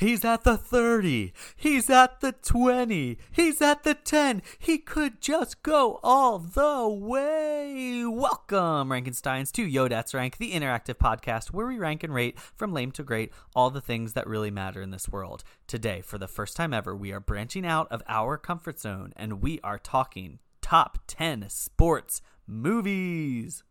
[0.00, 1.34] He's at the 30.
[1.54, 3.18] He's at the 20.
[3.32, 4.40] He's at the 10.
[4.58, 8.06] He could just go all the way.
[8.06, 12.72] Welcome, Rankensteins, to Yo That's Rank, the interactive podcast where we rank and rate from
[12.72, 15.44] lame to great all the things that really matter in this world.
[15.66, 19.42] Today, for the first time ever, we are branching out of our comfort zone and
[19.42, 23.64] we are talking top 10 sports movies.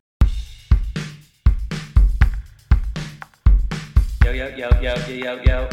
[4.24, 5.70] Yo yo yo yo yo yo yo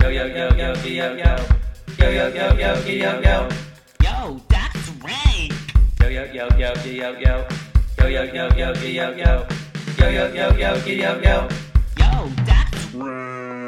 [0.00, 1.36] Yo yo yo yo yo yo.
[1.98, 3.48] Yo yo yo yo yo yo.
[4.00, 5.50] Yo, that's right.
[6.00, 7.46] Yo yo yo yo yo yo.
[7.98, 9.46] Yo yo yo yo yo yo.
[9.98, 11.48] Yo yo yo yo yo yo.
[11.96, 13.67] Yo, that's right.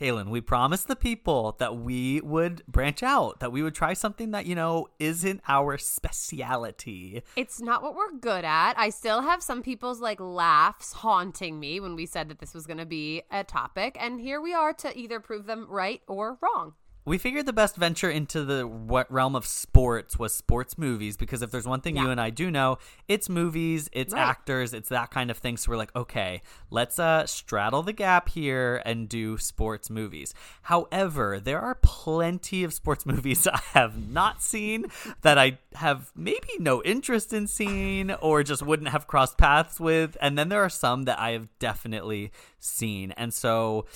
[0.00, 4.30] Kaylin, we promised the people that we would branch out, that we would try something
[4.32, 7.22] that, you know, isn't our speciality.
[7.34, 8.74] It's not what we're good at.
[8.76, 12.66] I still have some people's like laughs haunting me when we said that this was
[12.66, 16.36] going to be a topic, and here we are to either prove them right or
[16.42, 16.74] wrong.
[17.06, 21.40] We figured the best venture into the what realm of sports was sports movies because
[21.40, 24.20] if there's one thing you and I do know, it's movies, it's Right.
[24.22, 25.56] actors, it's that kind of thing.
[25.56, 30.34] So we're like, okay, let's uh straddle the gap here and do sports movies.
[30.62, 34.86] However, there are plenty of sports movies I have not seen
[35.22, 40.16] that I have maybe no interest in seeing or just wouldn't have crossed paths with,
[40.20, 43.12] and then there are some that I have definitely seen.
[43.12, 43.86] And so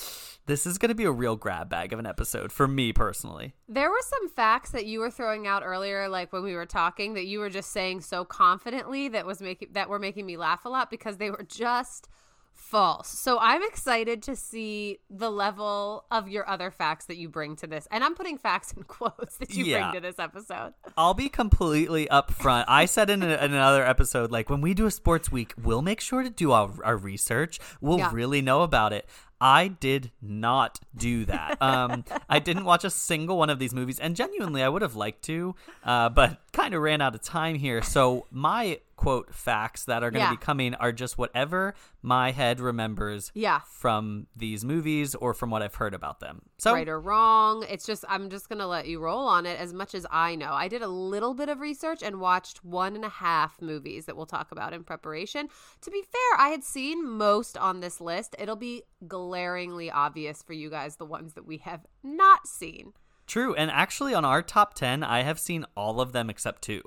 [0.47, 3.55] this is going to be a real grab bag of an episode for me personally.
[3.69, 7.15] There were some facts that you were throwing out earlier, like when we were talking,
[7.15, 10.65] that you were just saying so confidently that was making that were making me laugh
[10.65, 12.09] a lot because they were just
[12.53, 13.09] false.
[13.09, 17.67] So I'm excited to see the level of your other facts that you bring to
[17.67, 19.91] this, and I'm putting facts in quotes that you Yeah.
[19.91, 20.75] bring to this episode.
[20.97, 22.65] I'll be completely upfront.
[22.69, 25.83] I said in, a, in another episode, like when we do a sports week, we'll
[25.83, 27.59] make sure to do our, our research.
[27.81, 28.11] We'll Yeah.
[28.13, 29.09] really know about it.
[29.41, 31.61] I did not do that.
[31.63, 34.97] Um, I didn't watch a single one of these movies, and genuinely, I would have
[34.97, 37.83] liked to, uh, but kind of ran out of time here.
[37.83, 40.31] So my quote facts that are going to Yeah.
[40.33, 43.61] be coming are just whatever my head remembers Yeah.
[43.67, 46.43] from these movies or from what I've heard about them.
[46.59, 47.65] So right or wrong.
[47.67, 50.53] It's just I'm just gonna let you roll on it as much as I know.
[50.53, 54.17] I did a little bit of research and watched one and a half movies that
[54.19, 55.49] we'll talk about in preparation.
[55.81, 58.37] To be fair, I had seen most on this list.
[58.39, 62.93] It'll be glaringly obvious for you guys the ones that we have not seen.
[63.27, 66.83] True, and actually on our top 10, I have seen all of them except two.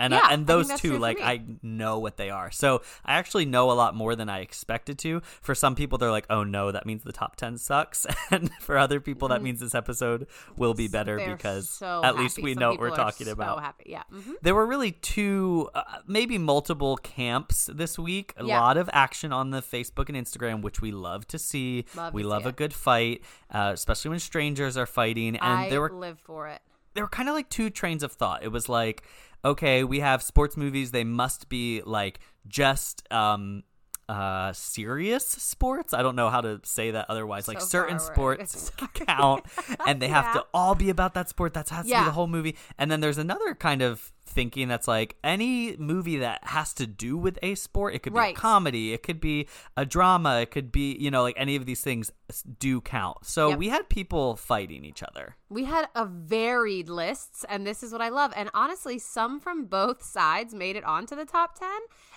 [0.00, 1.20] And Yeah, I, I and those that's two like.
[1.20, 2.50] I know what they are.
[2.50, 5.20] So, I actually know a lot more than I expected to.
[5.42, 8.76] For some people they're like, "Oh no, that means the top 10 sucks." and for
[8.78, 11.26] other people that means this episode will be better Mm-hmm.
[11.28, 12.44] They're because so at least happy.
[12.44, 13.60] we Some know what we're talking so about.
[13.62, 13.84] happy.
[13.86, 14.02] Yeah.
[14.10, 18.32] hmm There were really two, uh, maybe multiple camps this week.
[18.38, 18.60] A Yeah.
[18.60, 21.84] lot of action on the Facebook and Instagram, which we love to see.
[21.94, 22.56] Love we to see love a it.
[22.56, 23.22] good fight,
[23.52, 25.36] uh, especially when strangers are fighting.
[25.36, 26.60] And I there were live for it.
[26.94, 28.42] There were kind of like two trains of thought.
[28.42, 29.02] It was like,
[29.44, 33.62] okay, we have sports movies; they must be like just um
[34.10, 35.94] uh serious sports.
[35.94, 37.46] I don't know how to say that otherwise.
[37.48, 39.44] like certain sports count,
[39.86, 41.54] and they have to all be about that sport.
[41.54, 42.56] That has to be the whole movie.
[42.78, 47.16] And then there's another kind of thinking that's like any movie that has to do
[47.16, 47.94] with a sport.
[47.96, 48.36] It could be Right.
[48.36, 51.66] a comedy, it could be a drama, it could be you know like any of
[51.66, 52.12] these things
[52.58, 53.18] do count.
[53.26, 53.58] So Yep.
[53.58, 55.36] we had people fighting each other.
[55.48, 58.32] We had a varied lists, and this is what I love.
[58.36, 61.68] And honestly, some from both sides made it onto the top 10.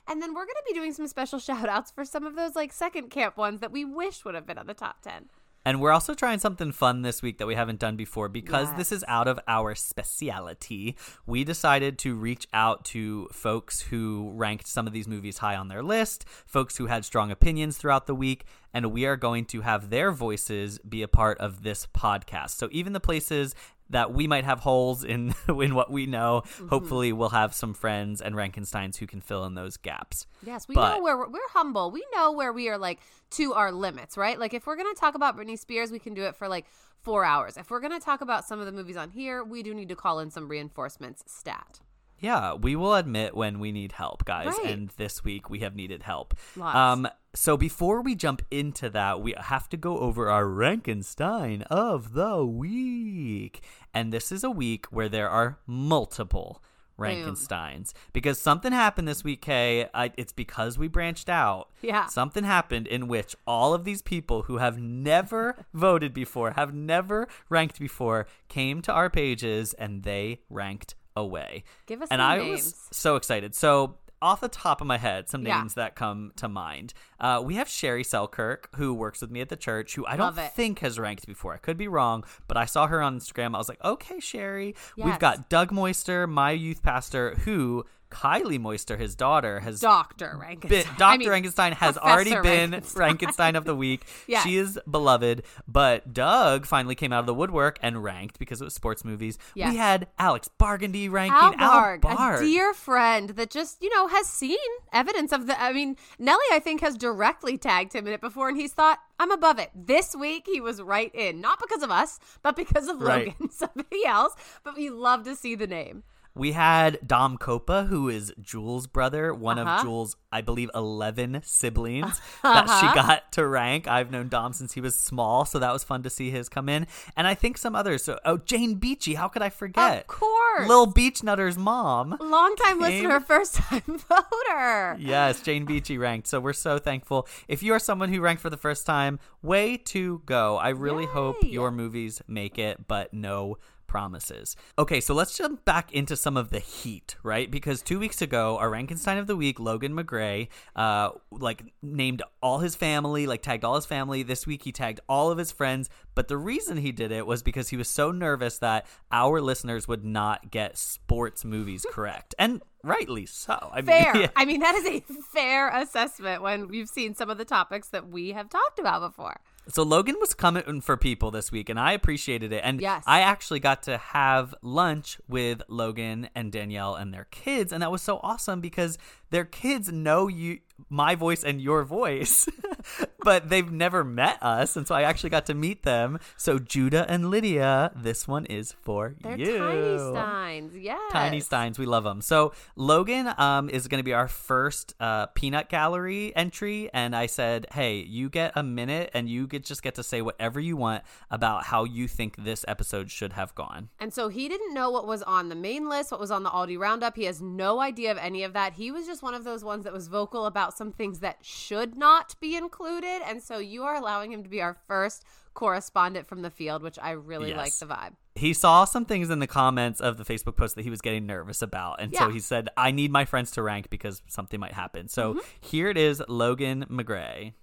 [0.07, 2.55] And then we're going to be doing some special shout outs for some of those
[2.55, 5.29] like second camp ones that we wish would have been on the top 10.
[5.65, 8.91] And we're also trying something fun this week that we haven't done before because this
[8.91, 10.97] is out of our speciality.
[11.25, 15.69] We decided to reach out to folks who ranked some of these movies high on
[15.69, 18.43] their list, folks who had strong opinions throughout the week,
[18.73, 22.51] and we are going to have their voices be a part of this podcast.
[22.51, 23.55] So even the places
[23.93, 26.67] that we might have holes in in what we know, Mm-hmm.
[26.67, 30.27] hopefully we'll have some friends and Rankensteins who can fill in those gaps.
[30.45, 31.89] Yes, we But- know where we're, we're humble.
[31.91, 32.99] We know where we are like
[33.31, 34.37] to our limits, right?
[34.39, 36.65] Like if we're to talk about Britney Spears, we can do it for like
[37.01, 37.57] four hours.
[37.57, 39.95] If we're to talk about some of the movies on here, we do need to
[39.95, 41.79] call in some reinforcements stat.
[42.23, 44.55] Yeah, we will admit when we need help, guys.
[44.63, 44.71] Right.
[44.71, 46.33] And this week we have needed help.
[46.55, 46.75] Lots.
[46.75, 52.13] Um, so before we jump into that, we have to go over our Rankenstein of
[52.13, 53.61] the week.
[53.93, 56.63] And this is a week where there are multiple
[56.97, 59.89] Rankensteins because something happened this week, Kay.
[59.93, 61.71] I, it's because we branched out.
[61.81, 62.05] Yeah.
[62.05, 67.27] Something happened in which all of these people who have never voted before, have never
[67.49, 71.63] ranked before, came to our pages and they ranked away.
[71.85, 72.63] Give us and I names.
[72.63, 73.55] was so excited.
[73.55, 75.57] So off the top of my head, some Yeah.
[75.59, 76.93] names that come to mind.
[77.19, 80.33] Uh, we have Sherry Selkirk, who works with me at the church, who I don't
[80.55, 81.53] think has ranked before.
[81.53, 83.53] I could be wrong, but I saw her on Instagram.
[83.53, 84.75] I was like, okay, Sherry.
[84.95, 90.39] We've got Doug Moister, my youth pastor, who Kylie Moister, his daughter, has Dr.
[90.41, 90.69] Rankenstein.
[90.69, 91.03] been, Dr.
[91.03, 92.95] I mean, Rankenstein has Professor already been Rankenstein.
[93.17, 94.05] Rankenstein of the week.
[94.27, 94.43] Yes.
[94.43, 98.63] She is beloved, but Doug finally came out of the woodwork and ranked because it
[98.63, 99.37] was sports movies.
[99.55, 99.71] Yes.
[99.71, 102.37] We had Alex Bargandy ranking Al Barg, Barg.
[102.39, 104.57] a dear friend that just, you know, has seen
[104.93, 105.61] evidence of the.
[105.61, 108.99] I mean, Nelly, I think, has directly tagged him in it before, and he's thought,
[109.19, 109.69] I'm above it.
[109.75, 111.41] This week, he was right in.
[111.41, 113.27] Not because of us, but because of Right.
[113.39, 114.33] Logan, somebody else.
[114.63, 116.03] But we love to see the name.
[116.35, 119.75] We had Dom Copa, who is Jules' brother, one Uh-huh.
[119.77, 122.95] of Jules' I believe, 11 siblings that she Uh-huh.
[122.95, 123.87] got to rank.
[123.87, 126.69] I've known Dom since he was small, so that was fun to see his come
[126.69, 126.87] in.
[127.15, 128.03] And I think some others.
[128.03, 130.01] So, oh, Jane Beachy, how could I forget?
[130.01, 130.67] Of course.
[130.67, 132.17] Lil Beach Nutter's mom.
[132.19, 134.95] Longtime Came- listener, first time voter.
[134.99, 136.27] Yes, Jane Beachy ranked.
[136.27, 137.27] So we're so thankful.
[137.47, 140.57] If you are someone who ranked for the first time, way to go.
[140.57, 143.57] I really hope your movies make it, but no
[143.93, 144.55] promises.
[144.79, 147.51] Okay, so let's jump back into some of the heat, right?
[147.51, 152.57] Because two weeks ago, our Rankenstein of the week, Logan McGray, uh, like named all
[152.57, 154.23] his family, like tagged all his family.
[154.23, 155.91] This week, he tagged all of his friends.
[156.15, 159.87] But the reason he did it was because he was so nervous that our listeners
[159.87, 163.69] would not get sports movies correct, and rightly so.
[163.71, 164.27] I mean, yeah.
[164.35, 165.01] I mean, that is a
[165.31, 169.39] fair assessment when we've seen some of the topics that we have talked about before.
[169.67, 172.61] So Logan was coming for people this week, and I appreciated it.
[172.63, 173.03] And Yes.
[173.07, 177.91] I actually got to have lunch with Logan and Danielle and their kids, and that
[177.91, 178.97] was so awesome because
[179.29, 182.47] their kids know you, my voice, and your voice,
[183.19, 186.19] but they've never met us, and so I actually got to meet them.
[186.37, 189.57] So Judah and Lydia, this one is for They're you.
[189.57, 190.77] tiny steins.
[190.77, 191.11] Yes.
[191.11, 192.21] Tiny Steins, we love them.
[192.21, 197.25] So Logan um, is going to be our first uh, peanut gallery entry, and I
[197.25, 200.77] said, "Hey, you get a minute, and you get just get to say whatever you
[200.77, 204.89] want about how you think this episode should have gone." And so he didn't know
[204.89, 207.15] what was on the main list, what was on the Aldi Roundup.
[207.15, 208.73] He has no idea of any of that.
[208.73, 211.95] He was just one of those ones that was vocal about some things that should
[211.95, 213.21] not be included.
[213.25, 215.23] And so you are allowing him to be our first
[215.53, 217.57] correspondent from the field, which I really Yes.
[217.57, 218.13] like the vibe.
[218.35, 221.27] He saw some things in the comments of the Facebook post that he was getting
[221.27, 224.73] nervous about, and so he said, "I need my friends to rank because something might
[224.73, 225.39] happen." So Mm-hmm.
[225.61, 227.53] here it is, Logan McGray.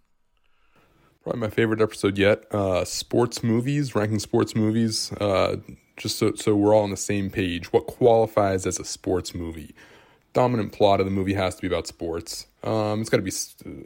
[1.24, 2.44] Probably my favorite episode yet.
[2.54, 5.12] Uh, sports movies, ranking sports movies.
[5.14, 5.56] Uh,
[5.96, 7.72] just so so we're all on the same page.
[7.72, 9.74] What qualifies as a sports movie?
[10.32, 12.46] Dominant plot of the movie has to be about sports.
[12.62, 13.32] Um, it's got to be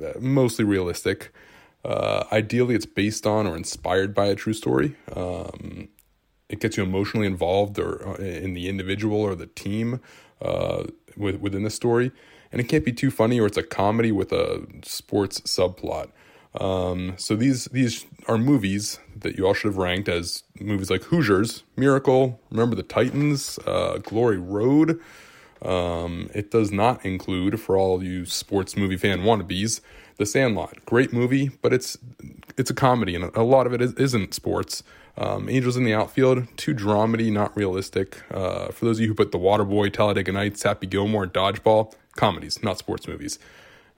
[0.05, 1.32] uh, mostly realistic.
[1.85, 4.96] Uh, ideally, it's based on or inspired by a true story.
[5.14, 5.88] Um,
[6.49, 10.00] it gets you emotionally involved or uh, in the individual or the team
[10.43, 10.85] uh,
[11.17, 12.12] with, within the story,
[12.52, 16.08] and it can't be too funny or it's a comedy with a sports subplot.
[16.61, 21.02] Um, so these these are movies that you all should have ranked as movies like
[21.05, 25.00] Hoosiers, Miracle, Remember the Titans, uh, Glory Road.
[25.65, 29.81] Um, it does not include, for all you sports movie fan wannabes,
[30.17, 30.85] The Sandlot.
[30.85, 31.97] Great movie, but it's
[32.57, 34.83] it's a comedy, and a lot of it is, isn't sports.
[35.17, 38.21] Um, Angels in the Outfield, too dramedy, not realistic.
[38.33, 42.63] Uh, for those of you who put The Waterboy, Talladega Nights, Happy Gilmore, Dodgeball, comedies,
[42.63, 43.39] not sports movies.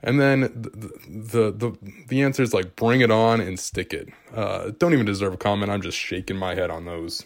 [0.03, 1.77] And then the the the,
[2.07, 4.09] the answer is like Bring It On and Stick It.
[4.33, 5.71] Uh, don't even deserve a comment.
[5.71, 7.25] I'm just shaking my head on those.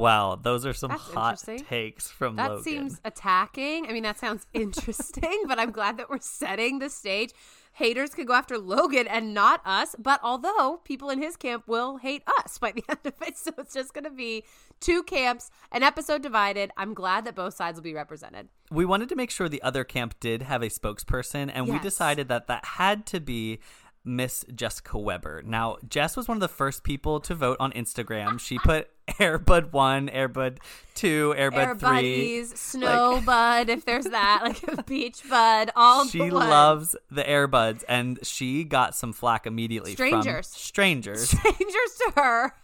[0.00, 2.36] Wow, those are some That's hot takes from Logan.
[2.36, 2.64] That Logan.
[2.64, 3.86] seems attacking.
[3.86, 7.32] I mean, that sounds interesting, but I'm glad that we're setting the stage.
[7.72, 11.98] Haters could go after Logan and not us, but although people in his camp will
[11.98, 14.44] hate us by the end of it, so it's just going to be
[14.80, 16.70] two camps, an episode divided.
[16.78, 18.48] I'm glad that both sides will be represented.
[18.70, 22.28] we wanted to make sure the other camp did have a spokesperson, and we decided
[22.28, 23.60] that that had to be
[24.04, 25.42] Miss Jessica Weber.
[25.44, 28.40] Now, Jess was one of the first people to vote on Instagram.
[28.40, 30.58] She put Airbud 1, Airbud
[30.94, 31.88] 2, Airbud Air 3.
[31.88, 37.84] buddies, snow bud, if there's that, like a beach bud, all She loves the Airbuds,
[37.88, 40.46] and she got some flack immediately from Strangers.
[40.48, 41.28] strangers.
[41.28, 42.54] strangers to her.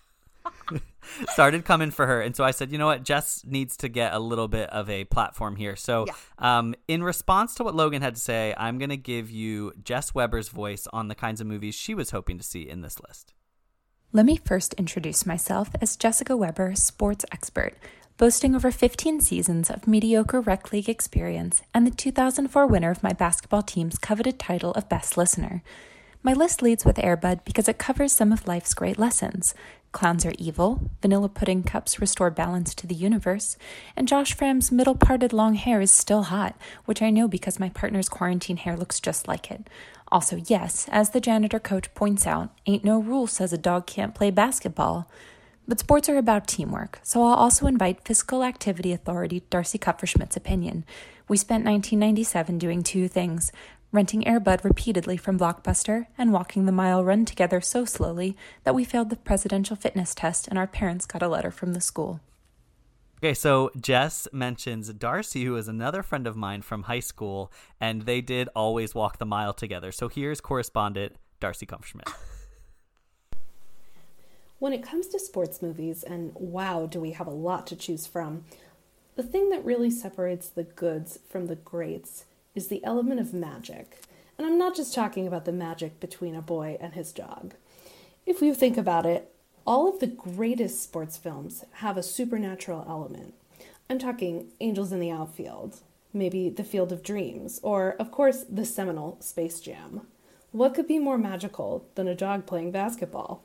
[1.31, 2.21] started coming for her.
[2.21, 3.03] And so I said, you know what?
[3.03, 5.77] Jess needs to get a little bit of a platform here.
[5.77, 6.07] So,
[6.39, 10.15] um, in response to what Logan had to say, I'm going to give you Jess
[10.15, 13.35] Weber's voice on the kinds of movies she was hoping to see in this list.
[14.13, 17.75] Let me first introduce myself as Jessica Weber, sports expert,
[18.17, 23.13] boasting over 15 seasons of mediocre rec league experience and the 2004 winner of my
[23.13, 25.63] basketball team's coveted title of Best Listener.
[26.23, 29.55] My list leads with Airbud because it covers some of life's great lessons.
[29.97, 33.57] Clowns are evil, vanilla pudding cups restore balance to the universe,
[33.97, 37.71] and Josh Framm's middle parted long hair is still hot, which I know because my
[37.71, 39.71] partner's quarantine hair looks just like it.
[40.13, 44.15] Also, yes, as the janitor coach points out, ain't no rule says a dog can't
[44.15, 45.09] play basketball.
[45.67, 50.85] But sports are about teamwork, so I'll also invite physical activity authority Darcy Kupferschmidt's opinion.
[51.27, 53.51] We spent 1997 doing two things
[53.93, 58.85] renting Airbud repeatedly from Blockbuster and walking the mile run together so slowly that we
[58.85, 62.21] failed the presidential fitness test and our parents got a letter from the school.
[63.19, 67.51] Okay, so Jess mentions Darcy, who is another friend of mine from high school,
[67.81, 69.91] and they did always walk the mile together.
[69.91, 72.13] So here's correspondent Darcy Kupferschmidt.
[74.59, 78.07] When it comes to sports movies, and wow, do we have a lot to choose
[78.07, 78.45] from,
[79.15, 82.27] the thing that really separates the goods from the greats
[82.57, 84.01] is the element of magic.
[84.37, 87.55] And I'm not just talking about the magic between a boy and his dog.
[88.27, 89.33] If you think about it,
[89.65, 93.35] all of the greatest sports films have a supernatural element.
[93.89, 95.81] I'm talking Angels in the Outfield,
[96.13, 100.09] maybe The Field of Dreams, or, of course, the seminal Space Jam.
[100.51, 103.45] What could be more magical than a dog playing basketball?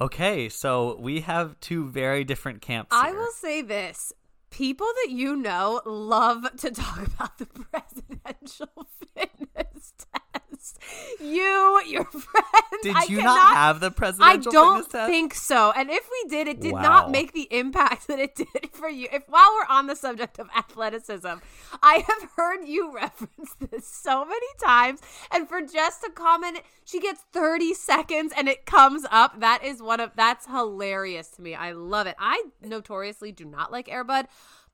[0.00, 2.94] Okay, so we have two very different camps.
[2.94, 3.10] Here.
[3.10, 4.12] I will say this.
[4.50, 8.68] People that you know love to talk about the presidential
[9.14, 10.27] fitness test.
[11.20, 12.82] You, your friends.
[12.82, 15.10] Did I you cannot, not have the presidential I don't test?
[15.10, 15.72] think so.
[15.76, 16.82] And if we did, it did Wow.
[16.82, 19.08] not make the impact that it did for you.
[19.12, 21.28] If while we're on the subject of athleticism,
[21.82, 25.00] I have heard you reference this so many times.
[25.32, 29.40] And for just a comment, she gets 30 seconds and it comes up.
[29.40, 31.54] That is one of that's hilarious to me.
[31.54, 32.16] I love it.
[32.18, 34.26] I notoriously do not like Airbud.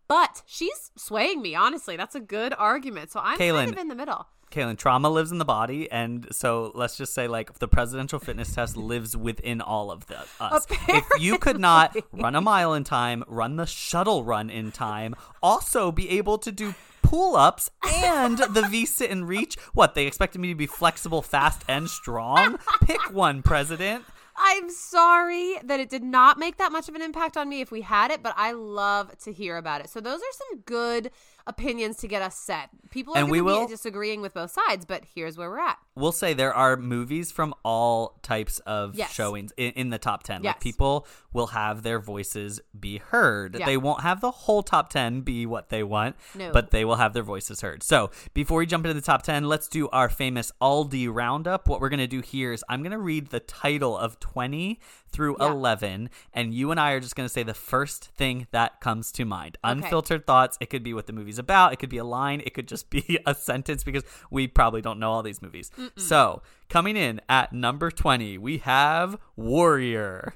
[0.07, 1.97] But she's swaying me, honestly.
[1.97, 3.11] That's a good argument.
[3.11, 4.27] So I'm Kaylin, kind of in the middle.
[4.55, 8.55] Kaylin, trauma lives in the body, and so let's just say, like, the presidential fitness
[8.55, 10.67] test lives within all of the, us.
[10.89, 15.15] If you could not run a mile in time, run the shuttle run in time,
[15.43, 20.07] also be able to do pull ups and the V sit and reach, what, they
[20.07, 22.59] expected me to be flexible, fast, and strong?
[22.83, 24.05] Pick one, President.
[24.37, 27.71] I'm sorry that it did not make that much of an impact on me if
[27.71, 29.91] we had it, but I love to hear about it.
[29.91, 31.11] So those are some good
[31.47, 32.71] opinions to get us set.
[32.91, 35.51] People are And we going to will- be disagreeing with both sides, but here's where
[35.51, 35.79] we're at.
[35.97, 39.13] We'll say there are movies from all types of Yes.
[39.15, 40.43] showings in, in the top 10.
[40.43, 40.55] Yes.
[40.55, 43.57] Like people will have their voices be heard.
[43.59, 43.67] Yeah.
[43.67, 46.51] They won't have the whole top 10 be what they want, No.
[46.53, 47.83] but they will have their voices heard.
[47.85, 51.69] So before we jump into the top 10, let's do our famous Aldi roundup.
[51.69, 54.81] What we're going to do here is I'm going to read the title of 20
[55.13, 55.47] through Yeah.
[55.53, 59.13] 11, and you and I are just going to say the first thing that comes
[59.13, 59.59] to mind.
[59.65, 59.71] Okay.
[59.73, 60.59] Unfiltered thoughts.
[60.61, 62.91] It could be what the movie's about, it could be a line, it could just
[62.91, 65.71] be a sentence because we probably don't know all these movies.
[65.97, 70.35] So, coming in at number 20, we have Warrior.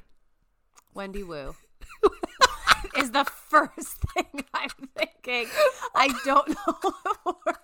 [0.95, 1.55] Wendy Wu
[2.99, 5.47] is the first thing I'm thinking.
[5.95, 7.37] I don't know what warrior is.
[7.37, 7.58] Wendy.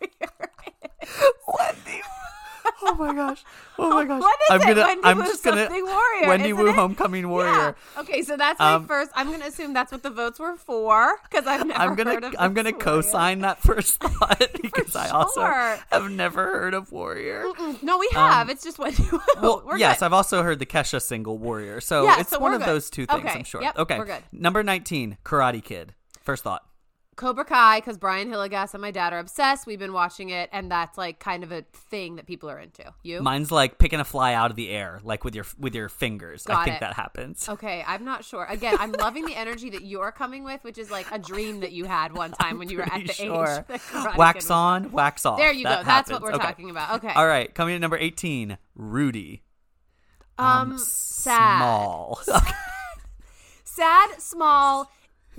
[2.87, 3.43] Oh my gosh.
[3.79, 4.21] Oh my gosh.
[4.21, 4.65] What is I'm it?
[4.75, 6.75] gonna Wendy I'm Wu just gonna something warrior, Wendy Wu it?
[6.75, 7.75] Homecoming Warrior.
[7.97, 8.01] Yeah.
[8.01, 9.11] Okay, so that's my Um, first.
[9.15, 11.97] I'm going to assume that's what the votes were for because I've never I'm heard
[11.99, 16.93] gonna of I'm gonna co-sign that first thought because I also have never heard of
[16.93, 17.45] Warrior.
[17.59, 18.49] Mm, No, we have.
[18.51, 19.19] it's just Wendy Wu.
[19.19, 20.07] Um, Well, We're yes, good.
[20.07, 22.69] I've also heard the Kesha single Warrior, so Yeah, it's so one of good.
[22.69, 23.21] those two things.
[23.21, 23.63] Okay, I'm sure.
[23.63, 24.23] yep, okay, we're good.
[24.33, 25.95] Number 19, Karate Kid.
[26.23, 26.65] First thought.
[27.17, 29.67] Cobra Kai because Brian Hilligas and my dad are obsessed.
[29.67, 32.85] We've been watching it, and that's like kind of a thing that people are into.
[33.03, 33.23] You?
[33.23, 36.47] Mine's like picking a fly out of the air, like with your with your fingers.
[36.47, 36.81] I think it.
[36.81, 37.49] that happens.
[37.49, 38.45] Okay, I'm not sure.
[38.45, 41.73] Again, I'm loving the energy that you're coming with, which is like a dream that
[41.73, 43.65] you had one time when you were at the sure.
[43.71, 43.81] age.
[44.17, 45.39] Wax on, wax off.
[45.39, 45.85] There you That go.
[45.85, 46.45] That's what we're Okay.
[46.45, 46.97] talking about.
[47.05, 47.13] Okay.
[47.15, 49.43] All right, coming in at number 18, Rudy.
[50.39, 51.59] Um, sad.
[51.59, 52.21] Small.
[53.65, 54.91] Sad, small.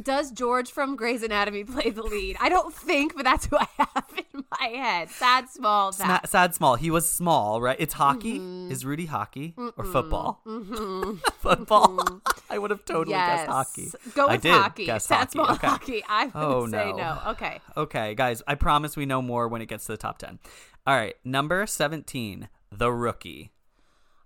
[0.02, 2.38] Does George from Grey's Anatomy play the lead?
[2.40, 5.10] I don't think, but that's who I have in my head.
[5.10, 6.75] Sad, small, Sna- sad small.
[6.75, 7.78] He was small, right?
[7.80, 8.40] It's hockey.
[8.40, 8.72] Mm-hmm.
[8.72, 10.42] Is Rudy hockey or football?
[11.40, 12.22] football.
[12.50, 13.40] I would have totally yes.
[13.42, 13.92] guessed hockey.
[14.14, 14.86] Go I with hockey.
[14.86, 15.32] guess Sad, hockey.
[15.32, 15.68] small, Okay.
[15.68, 16.04] hockey.
[16.08, 16.96] I would Oh, say no.
[16.98, 17.20] no.
[17.32, 17.60] Okay.
[17.78, 20.40] Okay, guys, I promise we know more when it gets to the top 10.
[20.88, 23.52] All right, number 17, The Rookie.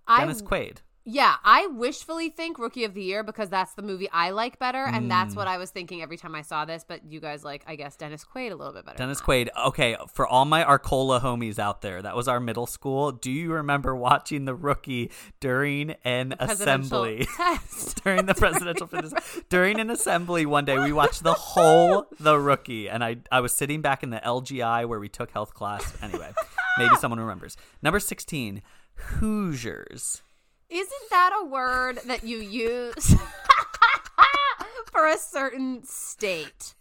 [0.08, 0.76] Dennis I Quaid.
[1.06, 4.84] Yeah, I wishfully think Rookie of the Year because that's the movie I like better,
[4.84, 5.08] and Mm.
[5.08, 6.84] that's what I was thinking every time I saw this.
[6.86, 8.98] But you guys like, I guess, Dennis Quaid a little bit better.
[8.98, 9.20] Dennis.
[9.20, 9.48] Quaid.
[9.66, 13.12] Okay, for all my Arcola homies out there, that was our middle school.
[13.12, 17.26] Do you remember watching The Rookie during an assembly?
[18.04, 19.12] during the presidential fitness
[19.48, 23.52] during an assembly one day we watched the whole the rookie and i i was
[23.52, 26.32] sitting back in the lgi where we took health class anyway
[26.78, 28.62] maybe someone remembers number 16
[28.94, 30.22] Hoosiers.
[30.70, 33.14] Isn't that a word that you use
[34.92, 36.74] for a certain state?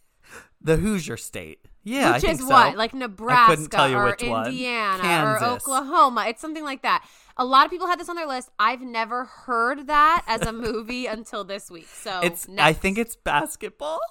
[0.61, 1.59] The Hoosier State.
[1.83, 2.53] Yeah, I which think is so.
[2.53, 2.75] what?
[2.77, 4.09] Like Nebraska or.
[4.19, 5.41] Indiana Kansas.
[5.41, 6.25] or Oklahoma.
[6.27, 7.07] It's something like that.
[7.37, 8.49] A lot of people had this on their list.
[8.59, 11.87] I've never heard that as a movie until this week.
[11.87, 12.47] So It's.
[12.57, 14.01] I think it's basketball.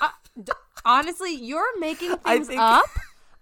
[0.00, 0.08] Uh,
[0.40, 0.52] d-
[0.84, 2.86] honestly, you're making things think- up,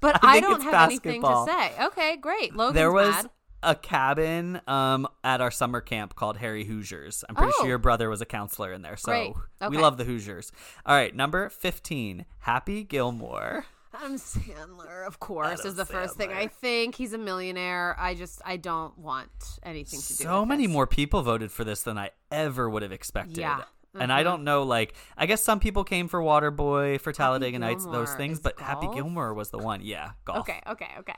[0.00, 1.84] but I I, don't have anything to say.
[1.84, 2.56] Okay, great.
[2.56, 3.30] Logan's there was mad.
[3.64, 7.24] A cabin um at our summer camp called Harry Hoosiers.
[7.28, 7.60] I'm pretty Oh.
[7.62, 9.34] sure your brother was a counselor in there, so Great.
[9.70, 10.52] we love the Hoosiers.
[10.86, 13.66] All right, number fifteen, Happy Gilmore.
[13.94, 16.32] Adam Sandler, of course, Adam is the first thing.
[16.32, 17.94] I think he's a millionaire.
[17.98, 19.30] I just I don't want
[19.62, 20.14] anything to do.
[20.24, 20.72] So many this.
[20.72, 23.38] more people voted for this than I ever would have expected.
[23.38, 23.62] Yeah.
[23.96, 24.24] And I Mhm.
[24.24, 28.40] don't know, like, I guess some people came for Waterboy, for Talladega Nights, those things,
[28.40, 28.88] but Happy?
[28.92, 29.82] Gilmore was the one.
[29.82, 30.40] Yeah, golf.
[30.40, 31.14] Okay, okay, okay.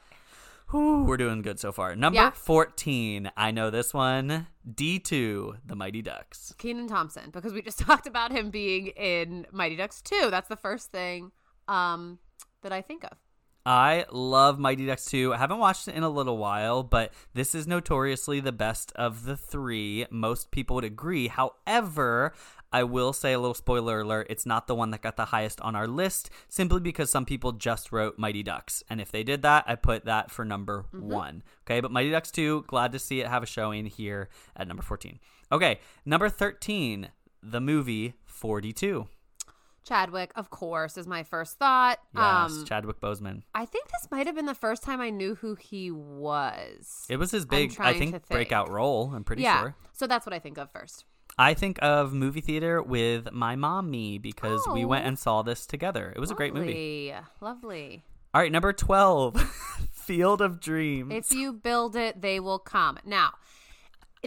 [0.70, 1.94] Whew, we're doing good so far.
[1.94, 2.30] Number Yeah.
[2.32, 3.30] 14.
[3.36, 4.48] I know this one.
[4.68, 6.54] D2, The Mighty Ducks.
[6.58, 10.28] Kenan Thompson, because we just talked about him being in Mighty Ducks 2.
[10.30, 11.30] That's the first thing
[11.68, 12.18] um,
[12.62, 13.12] that I think of.
[13.68, 15.34] I love Mighty Ducks 2.
[15.34, 19.24] I haven't watched it in a little while, but this is notoriously the best of
[19.24, 20.06] the three.
[20.10, 21.26] Most people would agree.
[21.26, 22.32] However,
[22.72, 25.60] I will say a little spoiler alert it's not the one that got the highest
[25.60, 28.82] on our list simply because some people just wrote Mighty Ducks.
[28.90, 31.42] And if they did that, I put that for number one.
[31.66, 34.82] Okay, but Mighty Ducks 2, glad to see it have a showing here at number
[34.82, 35.18] 14.
[35.52, 37.08] Okay, number 13,
[37.42, 39.06] the movie 42.
[39.86, 42.00] Chadwick, of course, is my first thought.
[42.12, 43.42] Yes, um, Chadwick Boseman.
[43.54, 47.06] I think this might have been the first time I knew who he was.
[47.08, 48.28] It was his big, I think, think.
[48.28, 49.12] breakout role.
[49.14, 49.60] I'm pretty yeah.
[49.60, 49.76] sure.
[49.92, 51.04] So that's what I think of first.
[51.38, 55.08] I think of movie theater with my mommy because we went Oh.
[55.08, 56.12] and saw this together.
[56.16, 57.12] It was a great movie.
[57.12, 57.26] Lovely.
[57.40, 58.04] Lovely.
[58.32, 59.40] All right, number 12,
[59.92, 61.12] Field of Dreams.
[61.14, 62.98] If you build it, they will come.
[63.04, 63.30] Now,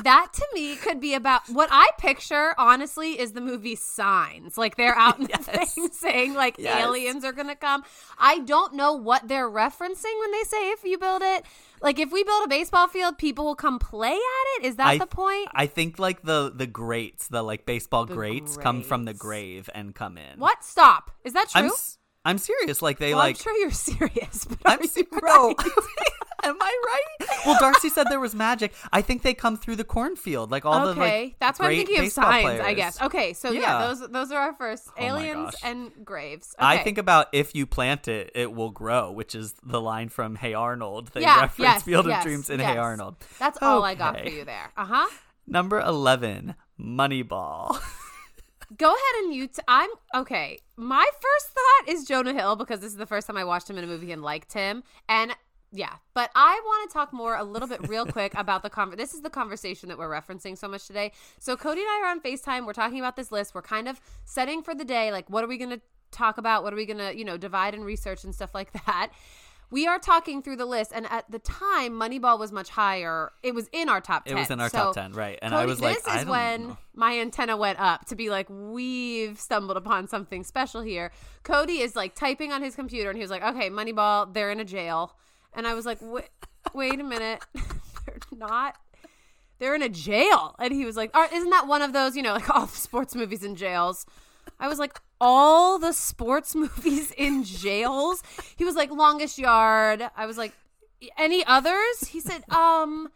[0.04, 4.58] that to me could be about what I picture, honestly, is the movie Signs.
[4.58, 5.74] Like they're out in the Yes.
[5.76, 6.84] thing saying like Yes.
[6.84, 7.84] aliens are gonna come.
[8.18, 11.46] I don't know what they're referencing when they say if you build it.
[11.82, 14.66] Like if we build a baseball field, people will come play at it.
[14.66, 15.48] Is that I- the point?
[15.54, 19.70] I think like the the greats, the like baseball The grates, come from the grave
[19.74, 20.40] and come in.
[20.40, 20.64] what?
[20.64, 21.12] Stop.
[21.24, 21.62] Is that true?
[21.64, 21.72] I'm
[22.26, 22.82] I'm serious.
[22.82, 25.48] Like they well, like I'm sure you're serious, but I'm are you bro.
[25.54, 25.56] right?
[26.50, 26.82] Am I
[27.20, 27.30] right?
[27.46, 28.74] Well, Darcy said there was magic.
[28.92, 31.76] I think they come through the cornfield, like all the okay, like that's why I'm
[31.78, 32.60] thinking of signs.
[32.60, 33.02] I guess.
[33.02, 33.88] Okay, so yeah, Yeah.
[33.88, 36.56] those those are our first Oh aliens and graves.
[36.58, 40.36] I think about if you plant it, it will grow, which is the line from
[40.36, 41.12] Hey Arnold.
[41.14, 42.72] They yeah, reference yes, Field yes, of Dreams in yes.
[42.72, 43.16] Hey Arnold.
[43.38, 44.72] That's all I got for you there.
[44.76, 45.08] Uh huh.
[45.48, 47.80] Number 11, Moneyball.
[48.78, 49.48] Go ahead and you.
[49.48, 50.60] T- I'm okay.
[50.78, 53.78] My first thought is Jonah Hill because this is the first time I watched him
[53.80, 54.84] in a movie and liked him.
[55.08, 55.36] And
[55.72, 58.98] yeah, but I want to talk more a little bit real quick about the conver.
[58.98, 61.12] This is the conversation that we're referencing so much today.
[61.40, 62.66] So Cody and I are on Facetime.
[62.66, 63.54] We're talking about this list.
[63.54, 65.12] We're kind of setting for the day.
[65.12, 66.64] Like, what are we going to talk about?
[66.64, 69.12] What are we going to, you know, divide and research and stuff like that.
[69.72, 73.32] We are talking through the list, and at the time, Moneyball was much higher.
[73.44, 74.36] It was in our top 10.
[74.36, 75.38] It was in our So, top 10, right.
[75.44, 76.78] And I was like, this I is don't when know.
[76.96, 81.12] my antenna went up to be like, we've stumbled upon something special here.
[81.44, 84.60] Cody is like typing on his computer, and he was like, okay, Moneyball, they're in
[84.60, 85.16] a jail,
[85.54, 86.30] and I was like, wait,
[86.74, 88.76] wait a minute, they're not.
[89.60, 92.22] They're in a jail, and he was like, "Are- "Isn't that one of those, you
[92.24, 94.06] know, like all the sports movies in jails?"
[94.58, 98.24] I was like, "All the sports movies in jails?"
[98.56, 100.54] He was like, "Longest Yard." I was like,
[101.18, 103.10] "Any others?" He said, "Um."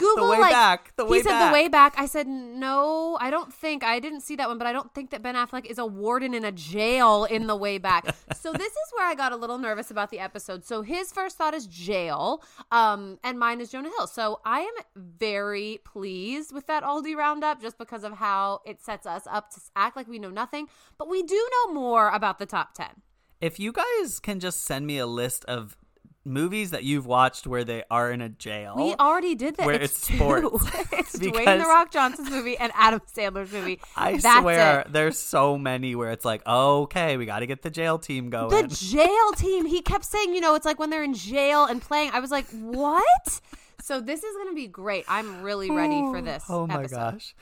[0.00, 1.50] Google Way like Back, The he said Back.
[1.50, 1.94] the way back.
[1.96, 5.10] I said no, I don't think I didn't see that one, but I don't think
[5.10, 8.04] that Ben Affleck is a warden in a jail in the way back.
[8.34, 10.64] so this is where I got a little nervous about the episode.
[10.64, 14.06] So his first thought is jail, um, and mine is Jonah Hill.
[14.06, 19.06] So I am very pleased with that Aldi roundup, just because of how it sets
[19.06, 22.46] us up to act like we know nothing, but we do know more about the
[22.46, 23.02] top ten.
[23.40, 25.76] If you guys can just send me a list of
[26.24, 28.74] movies that you've watched where they are in a jail.
[28.76, 29.66] We already did that.
[29.66, 30.16] Where it's, it's two.
[30.16, 30.64] sports.
[30.92, 33.80] it's Dwayne the Rock Johnson's movie and Adam Sandler's movie.
[33.96, 34.92] I That's swear it.
[34.92, 38.50] there's so many where it's like, okay, we got to get the jail team going.
[38.50, 39.66] The jail team.
[39.66, 42.10] He kept saying, you know, it's like when they're in jail and playing.
[42.12, 43.40] I was like, what?
[43.82, 45.04] So this is going to be great.
[45.08, 46.44] I'm really ready for this.
[46.48, 46.96] Oh my episode.
[46.96, 47.34] gosh.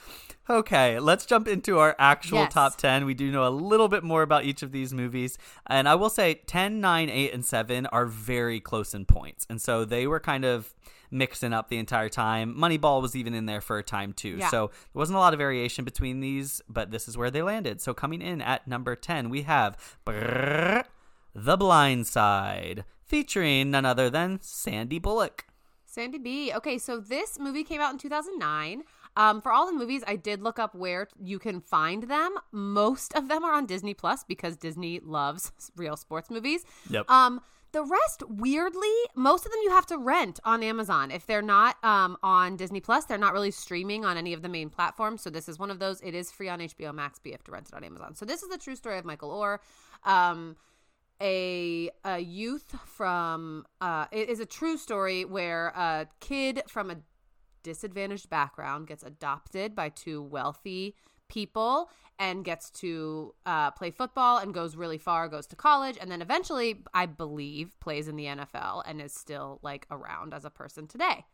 [0.48, 2.52] Okay, let's jump into our actual Yes.
[2.54, 3.04] top 10.
[3.04, 5.36] We do know a little bit more about each of these movies.
[5.66, 9.46] And I will say 10, 9, 8, and 7 are very close in points.
[9.50, 10.74] And so they were kind of
[11.10, 12.54] mixing up the entire time.
[12.54, 14.36] Moneyball was even in there for a time too.
[14.38, 14.48] Yeah.
[14.48, 17.80] So there wasn't a lot of variation between these, but this is where they landed.
[17.80, 20.84] So coming in at number 10, we have brrr,
[21.34, 25.44] The Blind Side, featuring none other than Sandy Bullock.
[25.88, 26.52] Sandy B.
[26.54, 28.82] Okay, so this movie came out in 2009.
[29.16, 32.34] Um, for all the movies, I did look up where you can find them.
[32.52, 36.64] Most of them are on Disney Plus because Disney loves real sports movies.
[36.90, 37.10] Yep.
[37.10, 37.40] Um,
[37.72, 41.10] the rest, weirdly, most of them you have to rent on Amazon.
[41.10, 44.48] If they're not um, on Disney Plus, they're not really streaming on any of the
[44.48, 45.22] main platforms.
[45.22, 46.00] So this is one of those.
[46.02, 48.14] It is free on HBO Max, but you have to rent it on Amazon.
[48.14, 49.58] So this is the true story of Michael Oher.
[50.04, 50.56] Um,
[51.20, 56.96] a a youth from uh it is a true story where a kid from a
[57.62, 60.94] disadvantaged background gets adopted by two wealthy
[61.28, 66.10] people and gets to uh, play football and goes really far goes to college and
[66.10, 70.50] then eventually i believe plays in the nfl and is still like around as a
[70.50, 71.24] person today.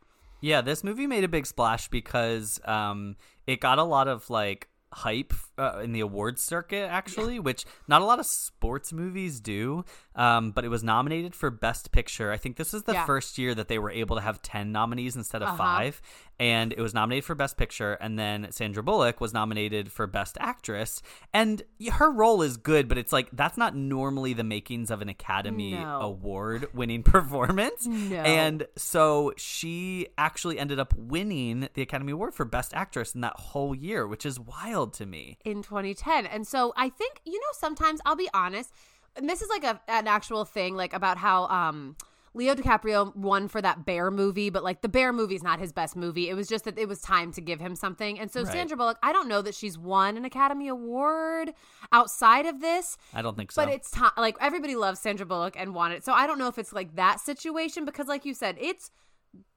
[0.45, 3.17] Yeah, this movie made a big splash because um,
[3.47, 8.01] it got a lot of like hype uh, in the awards circuit, actually, which not
[8.03, 9.85] a lot of sports movies do.
[10.17, 12.31] Um, but it was nominated for Best Picture.
[12.31, 13.05] I think this is the Yeah.
[13.05, 15.57] first year that they were able to have 10 nominees instead of Uh-huh.
[15.59, 16.01] five.
[16.41, 17.95] And it was nominated for Best Picture.
[17.95, 21.01] And then Sandra Bullock was nominated for Best Actress.
[21.33, 25.09] And her role is good, but it's like that's not normally the makings of an
[25.09, 26.01] Academy No.
[26.01, 27.87] Award winning performance.
[27.87, 28.17] No.
[28.17, 33.37] And so she actually ended up winning the Academy Award for Best Actress in that
[33.37, 35.39] whole year, which is wild to me.
[35.45, 36.27] in 2010.
[36.27, 38.73] And so I think, you know, sometimes I'll be honest,
[39.17, 41.97] and this is like a, an actual thing, like about how um,
[42.35, 45.73] Leo DiCaprio won for that Bear movie, but like the Bear movie is not his
[45.73, 46.29] best movie.
[46.29, 48.19] It was just that it was time to give him something.
[48.19, 48.53] And so Right.
[48.53, 51.55] Sandra Bullock, I don't know that she's won an Academy Award
[51.93, 52.97] outside of this.
[53.15, 53.65] I don't think so.
[53.65, 54.11] But it's time.
[54.17, 55.99] Like everybody loves Sandra Bullock and wanted.
[55.99, 58.91] It, so I don't know if it's like that situation because, like you said, it's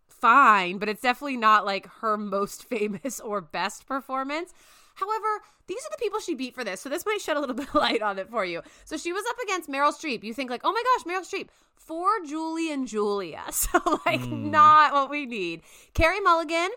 [0.08, 4.54] fine, but it's definitely not like her most famous or best performance.
[4.98, 5.28] However,
[5.68, 7.70] these are the people she beat for this, so this might shed a little bit
[7.70, 8.62] of light on it for you.
[8.86, 10.24] So she was up against Meryl Streep.
[10.24, 13.44] You think like, oh my gosh, Meryl Streep for Julie and Julia.
[13.52, 14.52] So like, hmm.
[14.52, 15.62] not what we need.
[15.94, 16.70] Carey Mulligan.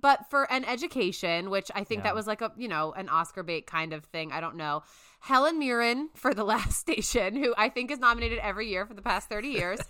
[0.00, 2.04] But for an education, which I think Yeah.
[2.04, 4.30] that was like a you know an Oscar bait kind of thing.
[4.30, 4.84] I don't know.
[5.18, 9.02] Helen Mirren for The Last Station, who I think is nominated every year for the
[9.02, 9.80] past thirty years,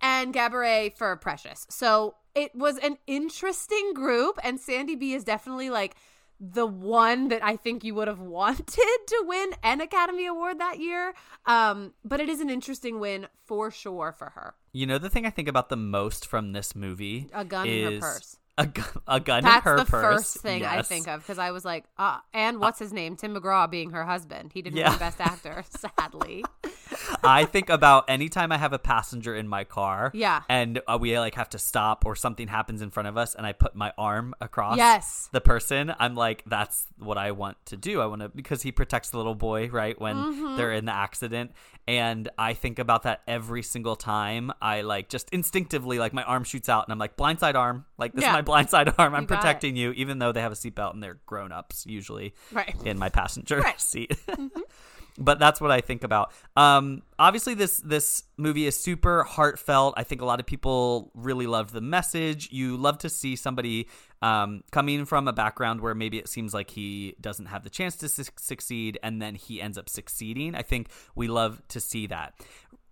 [0.00, 1.66] and Gabourey for Precious.
[1.68, 5.96] So it was an interesting group, and Sandy B is definitely like
[6.40, 10.80] the one that I think you would have wanted to win an Academy Award that
[10.80, 11.12] year.
[11.46, 14.54] Um, but it is an interesting win for sure for her.
[14.72, 17.28] you know the thing I think about the most from this movie?
[17.34, 18.36] A gun in her purse.
[18.58, 20.14] A, gu- a gun That's in her the purse.
[20.16, 23.16] first thing I think of because I was like, uh, and what's his name?
[23.16, 24.50] Tim McGraw being her husband.
[24.52, 24.90] He didn't Yeah.
[24.90, 25.64] win Best Actor,
[25.98, 26.44] sadly.
[27.22, 30.10] I think about anytime I have a passenger in my car.
[30.14, 30.42] Yeah.
[30.48, 33.46] And uh, we like have to stop or something happens in front of us and
[33.46, 35.28] I put my arm across Yes.
[35.32, 35.94] the person.
[35.98, 38.00] I'm like, that's what I want to do.
[38.00, 39.98] I want to, because he protects the little boy, right?
[40.00, 40.56] When Mm-hmm.
[40.56, 41.52] they're in the accident.
[41.88, 44.52] And I think about that every single time.
[44.62, 47.84] I like just instinctively, like my arm shoots out and I'm like, blindside arm.
[47.98, 48.30] Like, this Yeah.
[48.30, 49.14] is my blindside arm.
[49.14, 52.34] I'm You protecting you, even though they have a seatbelt and they're grown ups usually
[52.52, 52.74] Right.
[52.84, 53.80] in my passenger Right.
[53.90, 54.12] seat.
[55.18, 56.32] But that's what I think about.
[56.56, 59.94] Um, obviously, this this movie is super heartfelt.
[59.96, 62.48] I think a lot of people really loved the message.
[62.50, 63.88] You love to see somebody
[64.22, 67.96] um, coming from a background where maybe it seems like he doesn't have the chance
[67.96, 70.54] to su- succeed, and then he ends up succeeding.
[70.54, 72.34] I think we love to see that.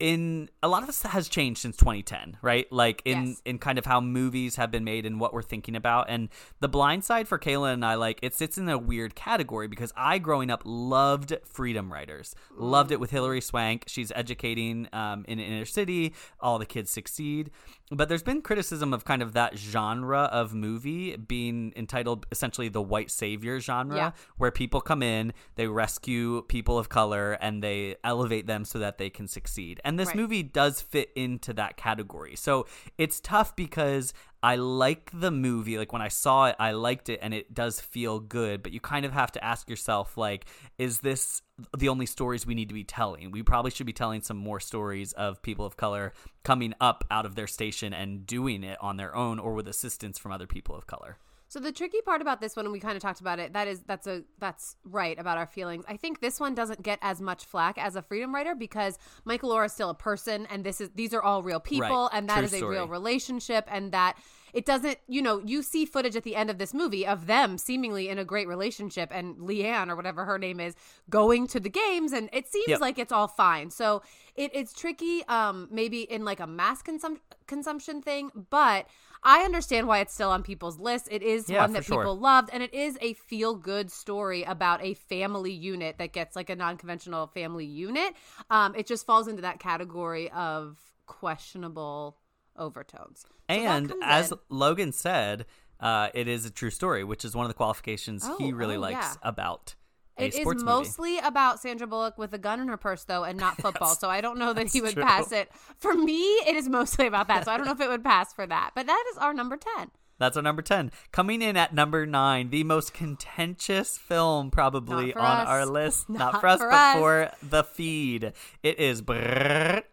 [0.00, 2.70] In a lot of this has changed since 2010, right?
[2.72, 3.42] Like in Yes.
[3.44, 6.06] in kind of how movies have been made and what we're thinking about.
[6.08, 6.28] And
[6.60, 9.92] The Blind Side for Kayla and I, like, it sits in a weird category because
[9.96, 12.36] I, growing up, loved Freedom Writers.
[12.56, 13.84] Loved it with Hilary Swank.
[13.88, 16.14] She's educating um, in inner city.
[16.40, 17.50] All the kids succeed.
[17.90, 22.82] But there's been criticism of kind of that genre of movie being entitled essentially the
[22.82, 24.10] white savior genre, Yeah.
[24.36, 28.98] where people come in, they rescue people of color, and they elevate them so that
[28.98, 29.80] they can succeed.
[29.84, 30.16] And this Right.
[30.16, 32.36] movie does fit into that category.
[32.36, 32.66] So
[32.98, 35.78] it's tough because I like the movie.
[35.78, 38.80] Like when I saw it, I liked it and it does feel good, but you
[38.80, 40.46] kind of have to ask yourself like
[40.78, 41.42] is this
[41.76, 43.32] the only stories we need to be telling?
[43.32, 46.12] We probably should be telling some more stories of people of color
[46.44, 50.18] coming up out of their station and doing it on their own or with assistance
[50.18, 51.18] from other people of color.
[51.50, 53.66] So the tricky part about this one, and we kind of talked about it, that
[53.68, 55.84] is that's a that's right about our feelings.
[55.88, 59.50] I think this one doesn't get as much flack as a freedom writer because Michael
[59.50, 62.18] Oher is still a person, and this is these are all real people, Right.
[62.18, 62.76] and that True is a story.
[62.76, 64.18] real relationship, and that
[64.54, 67.58] it doesn't, you know, you see footage at the end of this movie of them
[67.58, 70.74] seemingly in a great relationship, and Leigh Anne or whatever her name is
[71.10, 72.80] going to the games, and it seems Yep.
[72.80, 73.70] like it's all fine.
[73.70, 74.02] So
[74.36, 78.86] it, it's tricky, um, maybe in like a mass consum- consumption thing, but
[79.22, 81.08] I understand why it's still on people's lists.
[81.10, 81.98] It is Yeah, one that sure.
[82.02, 86.36] people loved, and it is a feel good story about a family unit that gets
[86.36, 88.14] like a non conventional family unit.
[88.50, 92.16] Um, it just falls into that category of questionable
[92.56, 93.20] overtones.
[93.22, 94.38] So And as in.
[94.48, 95.46] Logan said,
[95.80, 98.76] uh, it is a true story, which is one of the qualifications he Oh, really
[98.76, 99.28] oh, likes yeah.
[99.28, 99.74] about
[100.18, 100.76] It is sports movie.
[100.78, 103.94] mostly about Sandra Bullock with a gun in her purse, though, and not football.
[103.94, 105.02] so I don't know that he would true.
[105.04, 105.50] pass it.
[105.78, 107.44] For me, it is mostly about that.
[107.44, 108.70] So I don't know if it would pass for that.
[108.74, 109.90] But that is our number 10.
[110.20, 110.90] That's our number 10.
[111.12, 115.48] Coming in at number 9, the most contentious film probably on us.
[115.48, 116.08] our list.
[116.08, 116.96] Not, Not for us, for but us.
[116.96, 118.32] for the feed.
[118.64, 119.84] It is Brrr,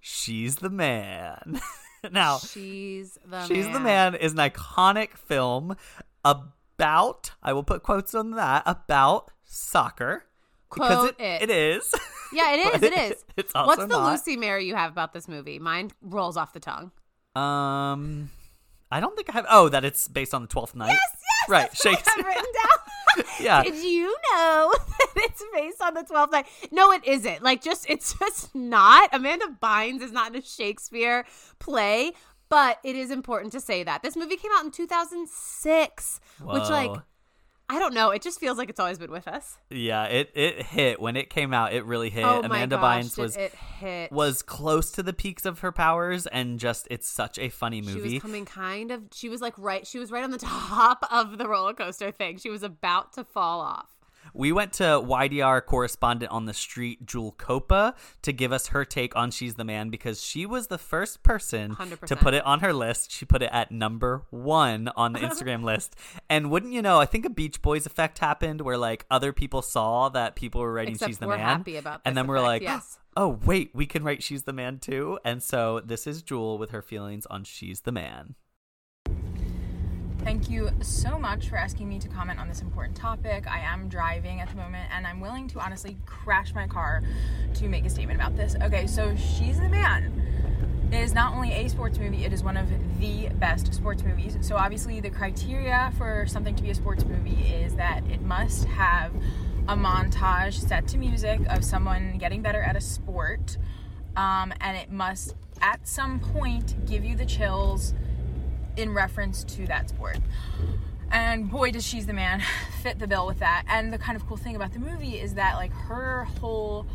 [0.00, 1.60] She's the Man.
[2.10, 3.72] now, She's the She's man.
[3.74, 5.76] the Man is an iconic film
[6.24, 10.24] about, I will put quotes on that, about soccer.
[10.72, 11.50] because Quote it, it.
[11.50, 11.94] it is.
[12.32, 12.82] Yeah, it is.
[12.82, 13.24] It is.
[13.36, 14.10] It's also What's the not.
[14.10, 15.60] Lucy Mary you have about this movie?
[15.60, 16.90] Mine rolls off the tongue.
[17.36, 18.30] Um,
[18.90, 19.46] I don't think I have.
[19.48, 20.88] Oh, that it's based on the Twelfth Night.
[20.88, 21.48] Yes, yes.
[21.48, 21.70] right.
[21.70, 22.24] That's what I've Shakespeare.
[22.26, 23.24] written down.
[23.38, 23.62] Yeah.
[23.62, 26.46] Did you know that it's based on the 12th night?
[26.72, 27.44] No, it isn't.
[27.44, 29.08] Like, just it's just not.
[29.12, 31.24] Amanda Bynes is not in a Shakespeare
[31.60, 32.10] play,
[32.48, 36.90] but it is important to say that this movie came out in 2006, which like.
[37.68, 38.10] I don't know.
[38.10, 39.56] It just feels like it's always been with us.
[39.70, 41.72] Yeah, it it hit when it came out.
[41.72, 42.24] It really hit.
[42.24, 44.12] oh Amanda my gosh, Bynes was it hit?
[44.12, 47.94] was close to the peaks of her powers, and just it's such a funny She
[47.94, 48.14] movie.
[48.14, 49.04] was coming kind of.
[49.12, 49.86] She was like right.
[49.86, 52.36] She was right on the top of the roller coaster thing.
[52.38, 53.88] She was about to fall off.
[54.34, 59.14] We went to YDR correspondent on the street, Jewel Copa, to give us her take
[59.14, 62.18] on She's the Man because she was the first person to 100%.
[62.18, 63.12] put it on her list.
[63.12, 65.94] She put it at number one on the Instagram list.
[66.28, 69.62] And wouldn't you know, I think a Beach Boys effect happened where like other people
[69.62, 71.38] saw that people were writing Except She's the Man.
[71.38, 72.98] happy about and then we're like, yes.
[73.16, 75.18] oh, wait, we can write She's the Man too.
[75.24, 78.34] And so this is Jewel with her feelings on She's the Man.
[80.24, 83.46] Thank you so much for asking me to comment on this important topic.
[83.46, 87.02] I am driving at the moment and I'm willing to honestly crash my car
[87.56, 88.56] to make a statement about this.
[88.62, 90.24] Okay, so She's the Man
[90.90, 92.68] is not only a sports movie, it is one of
[93.00, 94.38] the best sports movies.
[94.40, 98.64] So, obviously, the criteria for something to be a sports movie is that it must
[98.66, 99.12] have
[99.68, 103.58] a montage set to music of someone getting better at a sport,
[104.16, 107.92] um, and it must at some point give you the chills
[108.76, 110.18] in reference to that sport.
[111.10, 112.42] And boy, does she's the man
[112.82, 113.64] fit the bill with that.
[113.68, 116.86] And the kind of cool thing about the movie is that, like, her whole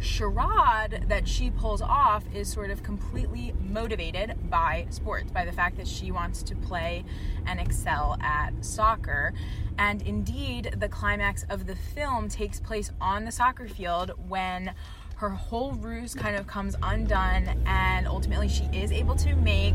[0.00, 5.76] charade that she pulls off is sort of completely motivated by sports, by the fact
[5.76, 7.04] that she wants to play
[7.46, 9.32] and excel at soccer.
[9.78, 14.74] And indeed, the climax of the film takes place on the soccer field when
[15.18, 19.74] her whole ruse kind of comes undone and ultimately she is able to make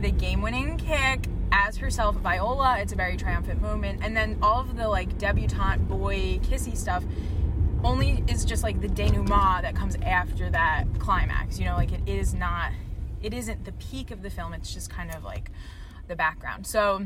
[0.00, 2.78] the game-winning kick as herself viola.
[2.78, 4.04] It's a very triumphant moment.
[4.04, 7.02] And then all of the like debutante boy kissy stuff
[7.82, 11.58] only is just like the denouement that comes after that climax.
[11.58, 12.70] You know like it is not
[13.20, 14.52] it isn't the peak of the film.
[14.52, 15.50] It's just kind of like
[16.06, 16.68] the background.
[16.68, 17.04] So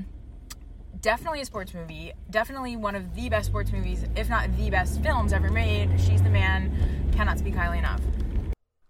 [1.00, 5.00] definitely a sports movie definitely one of the best sports movies if not the best
[5.02, 6.72] films ever made she's the man
[7.14, 8.00] cannot speak highly enough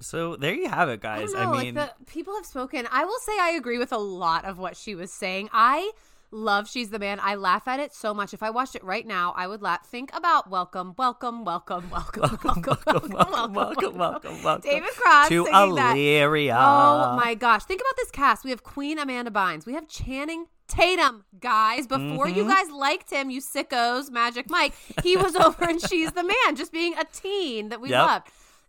[0.00, 1.32] So there you have it, I guys.
[1.32, 1.52] don't know.
[1.58, 2.86] I mean, like the people have spoken.
[2.90, 5.48] I will say I agree with a lot of what she was saying.
[5.52, 5.90] I
[6.30, 7.18] love She's the Man.
[7.20, 8.32] I laugh at it so much.
[8.32, 9.84] If I watched it right now, I would laugh.
[9.86, 14.70] Think about welcome, welcome, welcome, welcome, welcome, welcome, welcome, welcome, welcome, welcome, welcome.
[14.70, 15.96] David Cross to singing that.
[15.96, 16.56] Illyria.
[16.60, 17.64] Oh my gosh.
[17.64, 18.44] Think about this cast.
[18.44, 19.66] We have Queen Amanda Bynes.
[19.66, 21.86] We have Channing Tatum, guys.
[21.86, 22.50] Before you Mm-hmm.
[22.50, 26.72] guys liked him, you sickos, Magic Mike, he was over in She's the Man, just
[26.72, 28.06] being a teen that we Yep.
[28.06, 28.26] loved.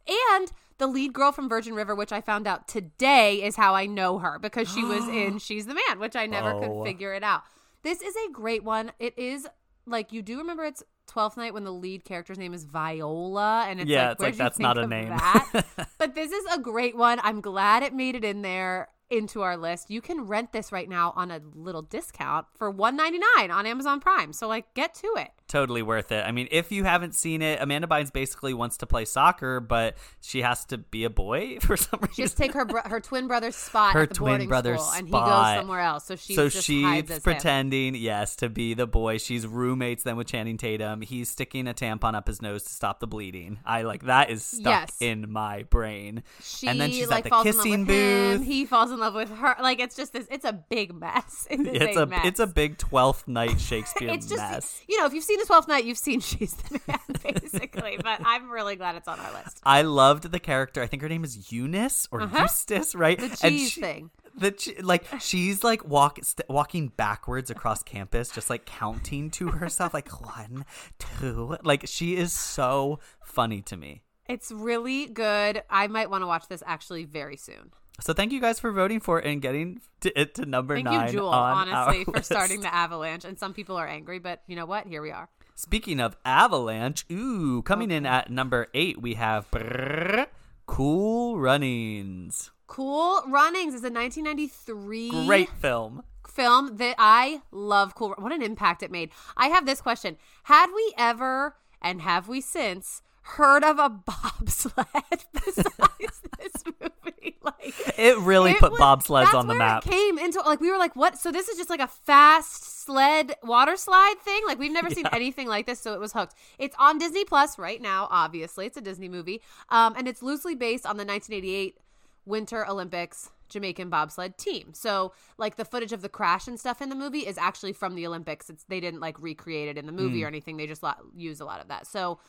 [0.08, 3.86] And the lead girl from Virgin River, which I found out today is how I
[3.86, 6.60] know her because she was in She's the Man, which I never Oh.
[6.60, 7.44] could figure it out.
[7.84, 8.92] This is a great one.
[9.00, 9.48] It is
[9.86, 13.80] like you do remember it's Twelfth Night when the lead character's name is Viola, and
[13.82, 15.12] it's Yeah, like, it's like, that's not a name.
[15.98, 17.20] but this is a great one.
[17.24, 19.90] I'm glad it made it in there into our list.
[19.90, 24.34] You can rent this right now on a little discount for $1.99 on Amazon Prime.
[24.34, 25.32] So like get to it.
[25.50, 26.26] Totally worth it.
[26.26, 29.98] I mean, if you haven't seen it, Amanda Bynes basically wants to play soccer, but
[30.22, 32.14] she has to be a boy for some reason.
[32.16, 34.48] She has to take her bro- her twin brother's spot Her at the twin boarding
[34.48, 36.06] brother's school, and he goes somewhere else.
[36.06, 37.22] So she so just she's as him.
[37.22, 39.18] pretending, yes, to be the boy.
[39.18, 41.02] She's roommates then with Channing Tatum.
[41.02, 43.60] He's sticking a tampon up his nose to stop the bleeding.
[43.66, 44.98] I like that is stuck Yes.
[45.02, 46.24] in my brain.
[46.42, 48.38] She and then she's like at the kissing with him.
[48.40, 48.48] booth.
[48.48, 49.56] He falls in love with her.
[49.62, 50.28] Like it's just this.
[50.30, 51.48] It's a big mess.
[51.50, 54.84] It is it's a it's a big twelfth night Shakespeare it's just mess.
[54.88, 57.98] you know if you've seen the Twelfth Night, you've seen She's the Man basically.
[58.04, 59.60] but I'm really glad it's on our list.
[59.64, 60.82] I loved the character.
[60.82, 62.42] I think her name is Eunice or Uh-huh.
[62.44, 63.18] Eustace, right?
[63.18, 64.12] The And cheese she- thing.
[64.36, 69.94] The like she's like walk st- walking backwards across campus, just like counting to herself,
[69.94, 70.66] like one,
[70.98, 71.58] two.
[71.64, 74.04] Like she is so funny to me.
[74.30, 75.64] It's really good.
[75.70, 77.72] I might want to watch this actually very soon.
[78.02, 80.86] So thank you guys for voting for it and getting to it to number Thank
[80.86, 81.08] nine.
[81.08, 82.26] you, Jewel, on honestly, for list.
[82.32, 83.26] starting the avalanche.
[83.26, 84.88] And some people are angry, but you know what?
[84.88, 85.30] Here we are.
[85.56, 90.28] Speaking of Avalanche, ooh, coming in at number eight, we have brrr,
[90.66, 92.52] Cool Runnings.
[92.68, 96.04] Cool Runnings is a 1993 Great film.
[96.28, 97.96] film that I love.
[97.96, 98.14] Cool.
[98.18, 99.10] What an impact it made.
[99.36, 104.86] I have this question: Had we ever, and have we since, heard of a bobsled
[105.34, 106.86] besides this movie?
[107.42, 109.86] Like It really it put was- bobsleds on the map.
[109.86, 111.18] It came into like we were like, what?
[111.18, 114.42] So this is just like a fast sled water slide thing.
[114.46, 116.34] Like we've never seen anything like this, so it was hooked.
[116.58, 118.08] It's on Disney Plus right now.
[118.12, 121.78] Obviously, it's a Disney movie, um, and it's loosely based on the 1988
[122.26, 124.74] Winter Olympics Jamaican bobsled team.
[124.74, 127.96] So like the footage of the crash and stuff in the movie is actually from
[127.96, 128.50] the Olympics.
[128.50, 130.58] It's they didn't like recreate it in the movie or anything.
[130.58, 130.84] They just
[131.16, 131.88] used a lot of that.
[131.88, 132.20] So.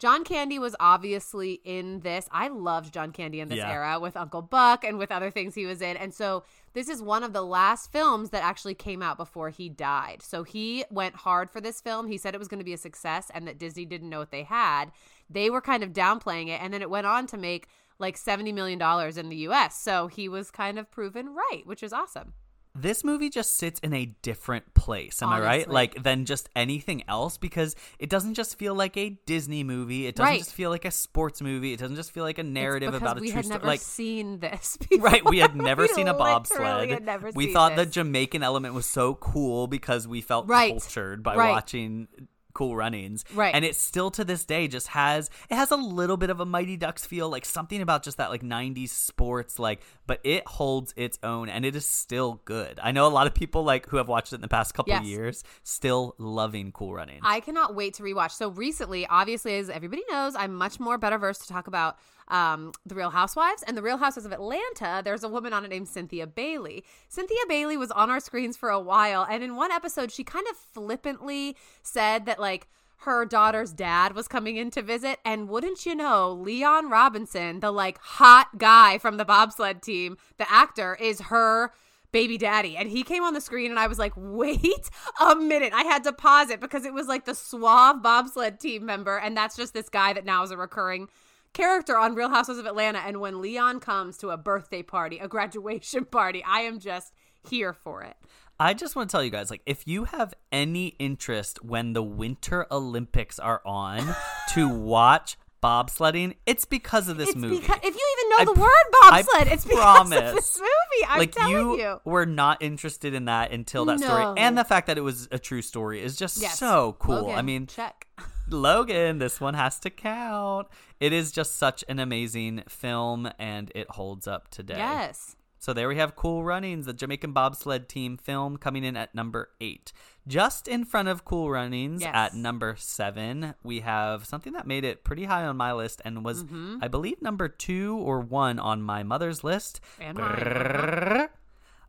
[0.00, 2.26] John Candy was obviously in this.
[2.32, 3.70] I loved John Candy in this Yeah.
[3.70, 5.96] era with Uncle Buck and with other things he was in.
[5.98, 9.68] And so this is one of the last films that actually came out before he
[9.68, 10.22] died.
[10.22, 12.06] So he went hard for this film.
[12.06, 14.30] He said it was going to be a success and that Disney didn't know what
[14.30, 14.86] they had.
[15.28, 16.62] They were kind of downplaying it.
[16.62, 18.80] And then it went on to make like $70 million
[19.18, 19.78] in the US.
[19.78, 22.32] So he was kind of proven right, which is awesome.
[22.74, 27.02] This movie just sits in a different place am i right like than just anything
[27.08, 30.38] else because it doesn't just feel like a disney movie it doesn't Right.
[30.38, 33.20] just feel like a sports movie it doesn't just feel like a narrative about a
[33.20, 35.04] we true had story never like seen this before.
[35.10, 39.14] right we had never We seen a bobsled we thought the jamaican element was so
[39.14, 40.70] cool because we felt Right.
[40.70, 41.50] cultured by Right.
[41.50, 42.08] watching
[42.54, 43.54] cool runnings Right.
[43.54, 46.44] and it still to this day just has it has a little bit of a
[46.46, 50.92] mighty ducks feel like something about just that like 90s sports like but it holds
[50.96, 53.96] its own and it is still good i know a lot of people like who
[53.96, 55.04] have watched it in the past couple Yes.
[55.04, 58.32] years still loving cool runnings I cannot wait to rewatch.
[58.32, 61.96] So recently, obviously, as everybody knows, I'm much more better versed to talk about
[62.30, 65.02] um, the Real Housewives and the Real Housewives of Atlanta.
[65.04, 66.84] There's a woman on it named Cynthia Bailey.
[67.08, 70.46] Cynthia Bailey was on our screens for a while, and in one episode, she kind
[70.50, 75.84] of flippantly said that like her daughter's dad was coming in to visit, and wouldn't
[75.84, 81.22] you know, Leon Robinson, the like hot guy from the bobsled team, the actor, is
[81.22, 81.72] her
[82.12, 84.90] baby daddy and he came on the screen and i was like wait
[85.20, 88.84] a minute i had to pause it because it was like the suave bobsled team
[88.84, 91.08] member and that's just this guy that now is a recurring
[91.52, 95.26] character on real housewives of atlanta and when leon comes to a birthday party a
[95.28, 97.12] graduation party i am just
[97.48, 98.16] here for it
[98.62, 102.02] I just want to tell you guys, like, if you have any interest when the
[102.02, 104.14] Winter Olympics are on
[104.52, 107.58] to watch bobsledding, it's because of this it's movie.
[107.60, 108.68] because if you even know I the word
[109.02, 113.14] I bobsled it's because of this movie i'm like telling you, you, were not interested
[113.14, 114.06] in that until that No.
[114.06, 116.58] story, and the fact that it was a true story is just Yes.
[116.58, 117.30] so cool.
[117.30, 118.08] I mean, check
[118.52, 120.68] Logan, this one has to count.
[120.98, 124.76] It is just such an amazing film, and it holds up today.
[124.78, 129.14] yes So there we have Cool Runnings, the Jamaican bobsled team film coming in at
[129.14, 129.92] number eight.
[130.28, 132.12] Just in front of Cool Runnings Yes.
[132.14, 136.24] at number seven, we have something that made it pretty high on my list and
[136.24, 136.76] was, Mm-hmm.
[136.82, 139.80] I believe, number two or one on my mother's list.
[140.00, 141.28] And mine.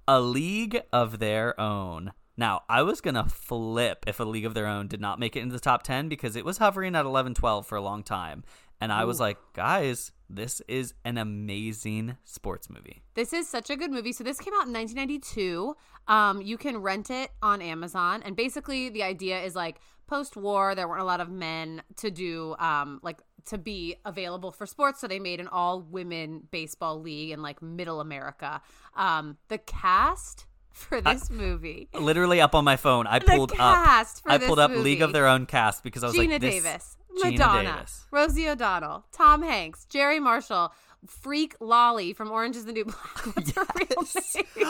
[0.08, 2.12] A League of Their Own.
[2.38, 5.36] Now, I was going to flip if A League of Their Own did not make
[5.36, 8.04] it into the top 10 because it was hovering at 11 12 for a long
[8.04, 8.44] time.
[8.82, 13.04] And I was like, guys, this is an amazing sports movie.
[13.13, 14.12] This is such a good movie.
[14.12, 15.76] So this came out in 1992.
[16.08, 20.88] Um, you can rent it on Amazon, and basically the idea is like post-war, there
[20.88, 25.08] weren't a lot of men to do um, like to be available for sports, so
[25.08, 28.62] they made an all-women baseball league in like Middle America.
[28.96, 31.89] Um, the cast for this movie.
[31.93, 33.07] literally up on my phone.
[33.07, 34.05] I pulled up.
[34.25, 35.12] I pulled up League of.
[35.12, 38.05] Their Own cast because I was Geena like, Davis, Geena Madonna, Davis.
[38.12, 40.71] Rosie O'Donnell, Tom Hanks, Garry Marshall,
[41.07, 43.25] Freak Lolly from Orange is the New Black.
[43.35, 44.45] What's her real name?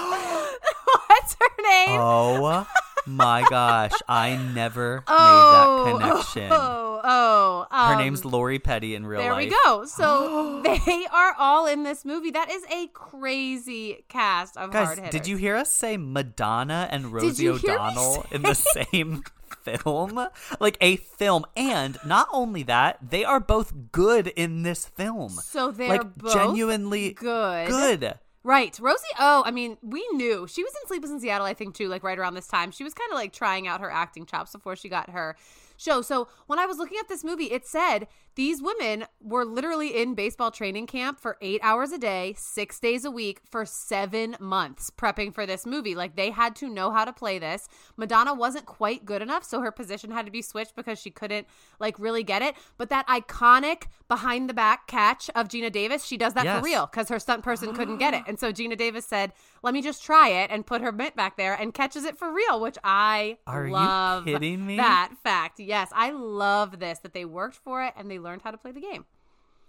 [1.07, 1.99] What's her name?
[1.99, 2.67] Oh
[3.05, 3.91] my gosh!
[4.07, 6.49] I never oh, made that connection.
[6.51, 9.49] Oh, oh, Her um, name's Lori Petty in real There life.
[9.49, 9.85] There we go.
[9.85, 12.31] So they are all in this movie.
[12.31, 15.11] That is a crazy cast of Guys, hard hitters.
[15.11, 18.53] did you hear us say Madonna and Rosie you hear me O'Donnell in the
[18.91, 19.23] same
[19.55, 20.27] film?
[20.59, 21.45] Like a film.
[21.55, 25.29] And not only that, they are both good in this film.
[25.29, 27.67] So they're like both genuinely good.
[27.67, 28.19] Good.
[28.43, 28.78] Right.
[28.80, 30.47] Rosie Oh, I mean, we knew.
[30.47, 32.71] She was in Sleepless in Seattle, I think, too, like right around this time.
[32.71, 35.36] She was kind of like trying out her acting chops before she got her
[35.82, 36.01] show.
[36.01, 40.15] So when I was looking at this movie, it said these women were literally in
[40.15, 44.89] baseball training camp for eight hours a day, six days a week for seven months
[44.89, 45.95] prepping for this movie.
[45.95, 47.67] Like they had to know how to play this.
[47.97, 51.45] Madonna wasn't quite good enough, so her position had to be switched because she couldn't
[51.79, 52.55] like really get it.
[52.77, 56.59] But that iconic behind the back catch of Geena Davis, she does that Yes.
[56.59, 58.23] for real because her stunt person couldn't get it.
[58.32, 61.36] And so Geena Davis said, "Let me just try it," and put her mitt back
[61.36, 64.23] there and catches it for real, which I Are you love.
[64.25, 64.77] kidding me?
[64.77, 68.51] That fact, yes, I love this that they worked for it and they learned how
[68.51, 69.05] to play the game.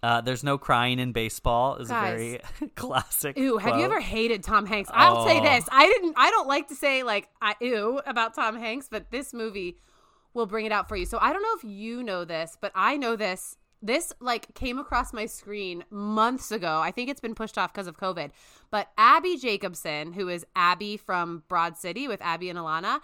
[0.03, 2.13] Uh, there's no crying in baseball is Guys.
[2.13, 3.39] a very classic.
[3.39, 4.91] Ooh, have you ever hated Tom Hanks?
[4.93, 5.43] I'll say Oh.
[5.45, 6.15] this: I didn't.
[6.17, 9.77] I don't like to say like I ew about Tom Hanks, but this movie
[10.35, 11.07] will bring it out for you.
[11.07, 13.57] So I don't know if you know this, but I know this.
[13.85, 16.81] This like came across my screen months ago.
[16.81, 18.31] I think it's been pushed off because of COVID.
[18.73, 23.01] But Abbi Jacobson, who is Abbi from Broad City with Abbi and Ilana,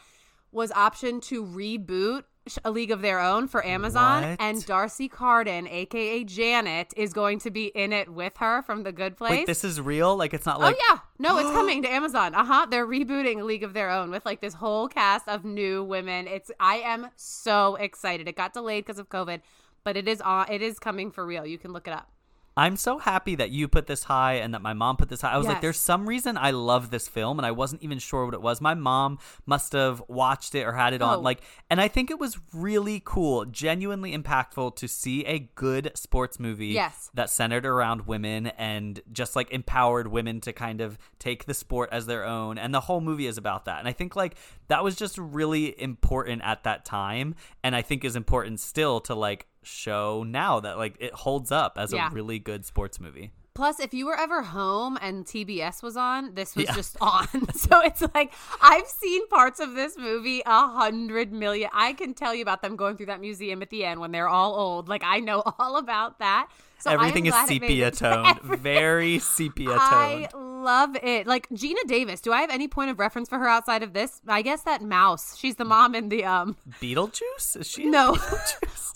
[0.50, 2.22] was optioned to reboot
[2.64, 4.40] A League of Their Own for Amazon, What?
[4.40, 8.92] and D'Arcy Carden, aka Janet, is going to be in it with her from The
[8.92, 9.30] Good Place.
[9.30, 10.16] Wait, this is real?
[10.16, 12.34] Like it's not like oh yeah, no, it's coming to Amazon.
[12.34, 12.66] Uh huh.
[12.70, 16.26] They're rebooting A League of Their Own with like this whole cast of new women.
[16.28, 18.28] It's I am so excited.
[18.28, 19.40] It got delayed because of COVID,
[19.84, 20.50] but it is on.
[20.50, 21.44] It is coming for real.
[21.44, 22.10] You can look it up.
[22.58, 25.30] I'm so happy that you put this high and that my mom put this high.
[25.32, 28.24] I was like, there's some reason I love this film, and I wasn't even sure
[28.24, 28.60] what it was.
[28.60, 31.20] My mom must have watched it or had it on, Oh.
[31.20, 31.40] like,
[31.70, 36.66] and I think it was really cool, genuinely impactful to see a good sports movie
[36.68, 37.10] Yes.
[37.14, 41.90] that centered around women and just like empowered women to kind of take the sport
[41.92, 42.58] as their own.
[42.58, 43.78] And the whole movie is about that.
[43.78, 44.34] And I think like
[44.66, 49.14] that was just really important at that time, and I think is important still to
[49.14, 52.08] like show now that like it holds up as Yeah.
[52.08, 53.32] a really good sports movie.
[53.58, 56.74] Plus, if you were ever home and TBS was on, this was Yeah.
[56.76, 57.26] just on.
[57.54, 58.32] so it's like
[58.62, 61.68] I've seen parts of this movie a hundred million.
[61.72, 64.28] I can tell you about them going through that museum at the end when they're
[64.28, 64.88] all old.
[64.88, 66.48] Like I know all about that.
[66.78, 69.78] So Everything is glad it made sepia toned, very sepia tone.
[69.80, 71.26] I love it.
[71.26, 72.20] Like Geena Davis.
[72.20, 74.20] Do I have any point of reference for her outside of this?
[74.28, 75.36] I guess that mouse.
[75.36, 76.54] She's the mom in the um.
[76.80, 77.56] Beetlejuice?
[77.56, 77.86] Is she?
[77.86, 78.14] No.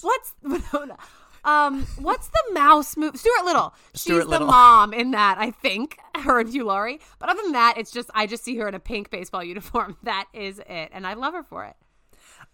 [0.02, 0.34] What's.
[1.44, 1.86] Um?
[1.98, 3.16] What's the mouse move?
[3.16, 3.74] Stuart Little.
[3.94, 5.38] She's Stuart the mom in that.
[5.38, 7.00] I think her and Hugh Laurie.
[7.18, 9.96] But other than that, it's just I just see her in a pink baseball uniform.
[10.02, 11.76] That is it, and I love her for it.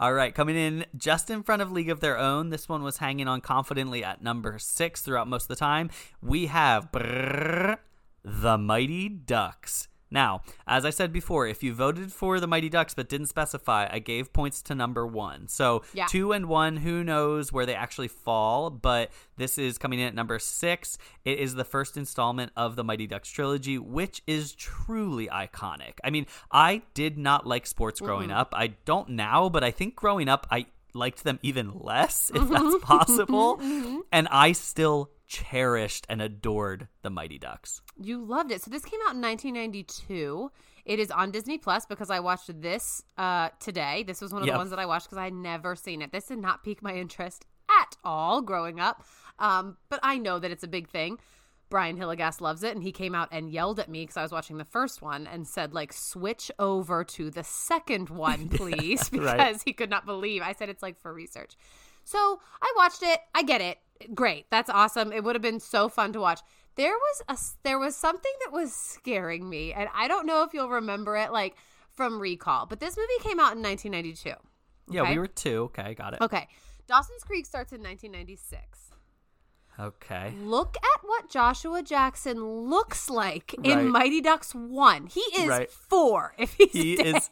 [0.00, 2.50] All right, coming in just in front of League of Their Own.
[2.50, 5.90] This one was hanging on confidently at number six throughout most of the time.
[6.22, 7.78] We have brrr,
[8.22, 9.88] the Mighty Ducks.
[10.10, 13.88] Now, as I said before, if you voted for the Mighty Ducks but didn't specify,
[13.90, 15.48] I gave points to number one.
[15.48, 16.06] So Yeah.
[16.06, 18.70] two and one, who knows where they actually fall?
[18.70, 20.96] But this is coming in at number six.
[21.24, 25.94] It is the first installment of the Mighty Ducks trilogy, which is truly iconic.
[26.02, 28.54] I mean, I did not like sports growing up.
[28.56, 32.76] I don't now, but I think growing up, I liked them even less, if that's
[32.82, 33.58] possible.
[33.58, 33.98] Mm-hmm.
[34.10, 37.82] And I still cherished and adored the Mighty Ducks.
[38.00, 38.62] You loved it.
[38.62, 40.50] So this came out in 1992.
[40.84, 44.02] It is on Disney Plus because I watched this uh, today.
[44.04, 44.54] This was one of Yep.
[44.54, 46.12] the ones that I watched because I had never seen it.
[46.12, 49.04] This did not pique my interest at all growing up,
[49.38, 51.18] um, but I know that it's a big thing.
[51.70, 54.32] Brian Hilligas loves it, and he came out and yelled at me because I was
[54.32, 59.36] watching the first one and said, like, switch over to the second one, please, because
[59.38, 59.62] right.
[59.66, 60.40] he could not believe.
[60.40, 61.58] I said it's like for research.
[62.04, 63.20] So I watched it.
[63.34, 63.76] I get it.
[64.14, 64.46] Great.
[64.50, 65.12] That's awesome.
[65.12, 66.40] It would have been so fun to watch.
[66.76, 70.54] There was a there was something that was scaring me, and I don't know if
[70.54, 71.56] you'll remember it, like
[71.96, 72.66] from Recall.
[72.66, 74.32] But this movie came out in 1992.
[74.90, 75.64] Yeah, we were two.
[75.64, 76.20] Okay, got it.
[76.20, 76.48] Okay.
[76.86, 78.87] Dawson's Creek starts in 1996.
[79.80, 80.34] Okay.
[80.42, 85.06] Look at what Joshua Jackson looks like in Mighty Ducks 1.
[85.06, 85.70] He is Right.
[85.70, 87.16] 4 if he's He staying.
[87.16, 87.30] is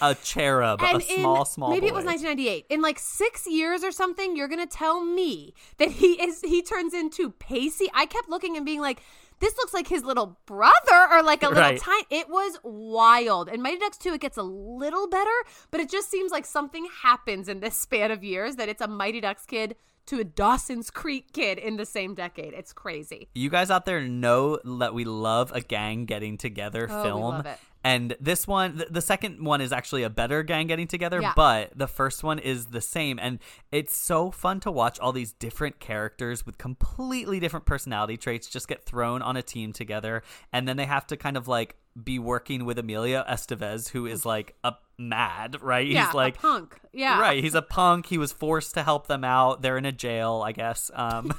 [0.00, 3.90] a cherub, a small, in, small maybe it was 1998 in like six years or
[3.90, 8.56] something you're gonna tell me that he is he turns into pacey i kept looking
[8.56, 9.00] and being like
[9.40, 11.80] this looks like his little brother or like a little Right.
[11.80, 15.30] tiny it was wild and mighty ducks 2 it gets a little better
[15.70, 18.88] but it just seems like something happens in this span of years that it's a
[18.88, 19.76] mighty ducks kid
[20.08, 24.00] to a dawson's creek kid in the same decade it's crazy You guys out there
[24.02, 27.42] know that we love a gang getting together Oh, film.
[27.84, 31.32] And this one, th- the second one is actually a better gang getting together, Yeah.
[31.36, 33.20] but the first one is the same.
[33.20, 33.38] And
[33.70, 38.66] it's so fun to watch all these different characters with completely different personality traits just
[38.66, 40.24] get thrown on a team together.
[40.52, 44.24] And then they have to kind of like be working with Emilio Estevez, who is
[44.26, 45.86] like a mad, right?
[45.86, 48.06] yeah He's like, a punk yeah Right, he's a punk.
[48.06, 49.62] He was forced to help them out.
[49.62, 50.90] They're in a jail, I guess.
[50.94, 51.32] Um,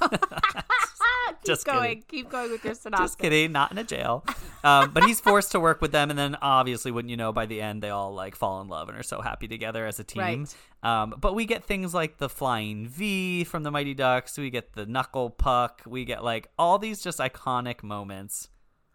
[1.40, 2.04] keep Just going kidding.
[2.08, 4.24] keep going with your synopsis just kidding, not in a jail.
[4.62, 7.46] Um, but he's forced to work with them, and then obviously, wouldn't you know, by
[7.46, 10.04] the end, they all like fall in love and are so happy together as a
[10.04, 10.22] team.
[10.22, 10.54] Right.
[11.02, 14.36] Um, but we get things like the flying V from the Mighty Ducks.
[14.38, 15.82] We get the knuckle puck.
[15.86, 18.48] We get like all these just iconic moments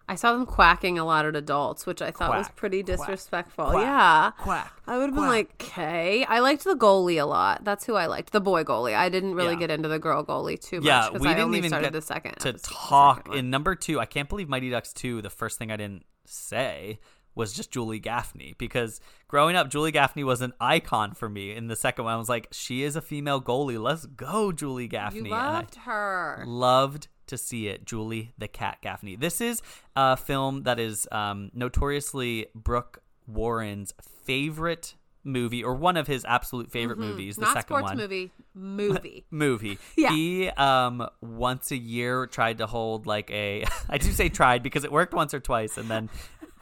[0.08, 3.72] I saw them quacking a lot at adults, which I thought was pretty disrespectful.
[3.72, 4.32] quack, yeah.
[4.38, 6.24] quack, I would have been like, okay.
[6.26, 7.64] I liked the goalie a lot.
[7.64, 8.32] That's who I liked.
[8.32, 8.96] The boy goalie.
[8.96, 9.60] I didn't really Yeah.
[9.60, 10.86] get into the girl goalie too much.
[10.86, 13.74] Yeah, we I didn't only even started get the second to talk second in number
[13.74, 14.00] two.
[14.00, 15.22] I can't believe Mighty Ducks two.
[15.24, 17.00] The first thing I didn't say
[17.34, 21.52] was just Julie Gaffney because growing up, Julie Gaffney was an icon for me.
[21.54, 23.82] In the second one, I was like, she is a female goalie.
[23.82, 25.30] Let's go, Julie Gaffney.
[25.30, 26.44] You loved her.
[26.48, 29.16] Loved to see it, Julie the Cat Gaffney.
[29.16, 29.62] This is
[29.96, 33.94] a film that is um, notoriously Brooke Warren's
[34.26, 34.96] favorite
[35.28, 37.36] movie, or one of his absolute favorite movies.
[37.36, 37.54] The Mm-hmm.
[37.54, 38.32] Not second sports one movie.
[38.54, 39.26] Movie.
[39.32, 39.78] movie.
[39.98, 40.12] Yeah.
[40.12, 44.84] He um once a year tried to hold like a I do say tried because
[44.86, 46.10] it worked once or twice and then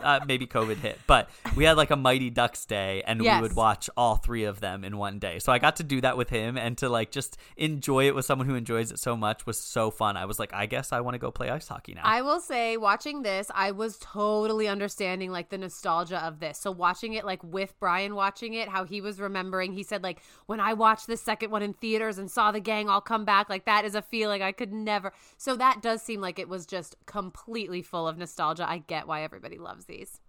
[0.04, 1.00] uh, maybe COVID hit.
[1.08, 3.38] But we had like a Mighty Ducks day and Yes.
[3.42, 5.40] we would watch all three of them in one day.
[5.40, 8.26] So I got to do that with him and to like just enjoy it with
[8.26, 10.18] someone who enjoys it so much was so fun.
[10.18, 12.02] I was like, I guess I want to go play ice hockey now.
[12.04, 16.58] I will say, watching this, I was totally understanding like the nostalgia of this.
[16.60, 20.20] So watching it like with Brian watching it, how he was remembering, he said like
[20.46, 23.50] when I watched the second one in theaters and saw the gang all come back,
[23.50, 25.14] like that is a feeling I could never.
[25.38, 28.70] So that does seem like it was just completely full of nostalgia.
[28.70, 30.23] I get why everybody loves these.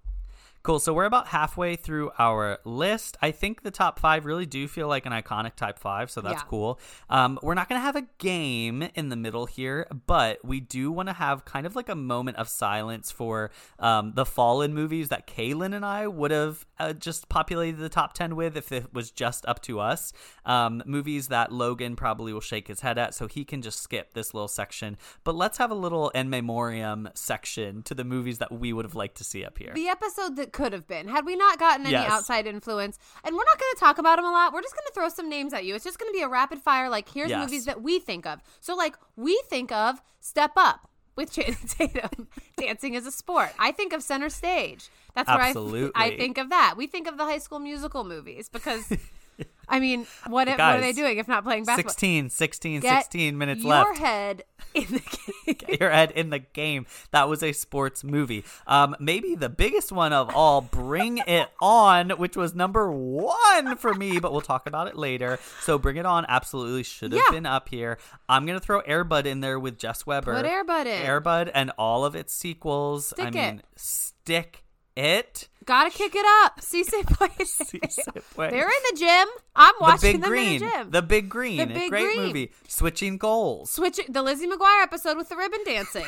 [0.65, 0.79] Cool.
[0.81, 3.19] So we're about halfway through our list.
[3.21, 6.41] I think the top five really do feel like an iconic type five, so that's
[6.41, 6.49] Yeah.
[6.49, 6.81] cool.
[7.11, 10.91] Um, we're not going to have a game in the middle here, but we do
[10.91, 15.11] want to have kind of like a moment of silence for um, the Fallen movies
[15.11, 18.95] that Kaylin and I would have uh, just populated the top 10 with if it
[18.95, 20.15] was just up to us.
[20.47, 24.15] Um, movies that Logan probably will shake his head at, so he can just skip
[24.15, 24.97] this little section.
[25.25, 28.95] But let's have a little in memoriam section to the movies that we would have
[28.95, 29.73] liked to see up here.
[29.75, 32.11] The episode that could have been, had we not gotten any Yes.
[32.11, 34.55] outside influence, and we're not going to talk about them a lot.
[34.55, 35.75] We're just going to throw some names at you.
[35.75, 37.41] It's just going to be a rapid fire, like here's Yes.
[37.45, 38.41] movies that we think of.
[38.61, 43.51] So, like we think of Step Up with Channing Tatum, dancing as a sport.
[43.59, 44.89] I think of Center Stage.
[45.15, 45.93] That's where I, Absolutely.
[45.95, 46.75] I think of that.
[46.77, 48.91] We think of the High School Musical movies because,
[49.67, 51.91] I mean, what, what are they doing if not playing basketball?
[51.93, 53.99] 16, 16, Get 16 minutes your left.
[53.99, 55.01] head in the
[55.47, 55.55] game.
[55.57, 56.85] Get your head in the game.
[57.13, 58.45] That was a sports movie.
[58.67, 63.95] Um, maybe the biggest one of all, Bring It On, which was number one for
[63.95, 65.39] me, but we'll talk about it later.
[65.63, 67.35] So Bring It On absolutely should have Yeah.
[67.35, 67.97] been up here.
[68.29, 70.35] I'm going to throw Airbud in there with Jess Weber.
[70.35, 71.07] Put Air Bud in.
[71.07, 73.15] Airbud and all of its sequels.
[73.19, 73.65] I Stick mean, it.
[73.77, 74.64] stick
[74.97, 75.49] it.
[75.65, 76.61] Gotta kick it up.
[76.61, 78.49] Cisse Boy.
[78.51, 79.29] They're in the gym.
[79.57, 80.53] I'm watching The Big them Green.
[80.55, 80.91] in the gym.
[80.91, 81.59] The Big Green.
[81.59, 82.27] The Big Great Green.
[82.27, 82.53] movie.
[82.69, 83.71] Switching goals.
[83.71, 86.05] Switch the Lizzie McGuire episode with the ribbon dancing.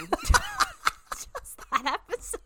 [1.13, 2.41] Just that episode.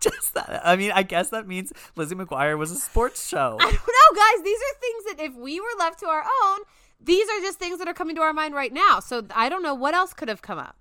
[0.00, 0.62] Just that.
[0.64, 3.56] I mean, I guess that means Lizzie McGuire was a sports show.
[3.60, 4.44] I don't know, guys.
[4.44, 6.58] These are things that if we were left to our own,
[7.00, 9.00] these are just things that are coming to our mind right now.
[9.00, 10.76] So I don't know what else could have come up.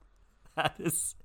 [0.57, 1.15] That is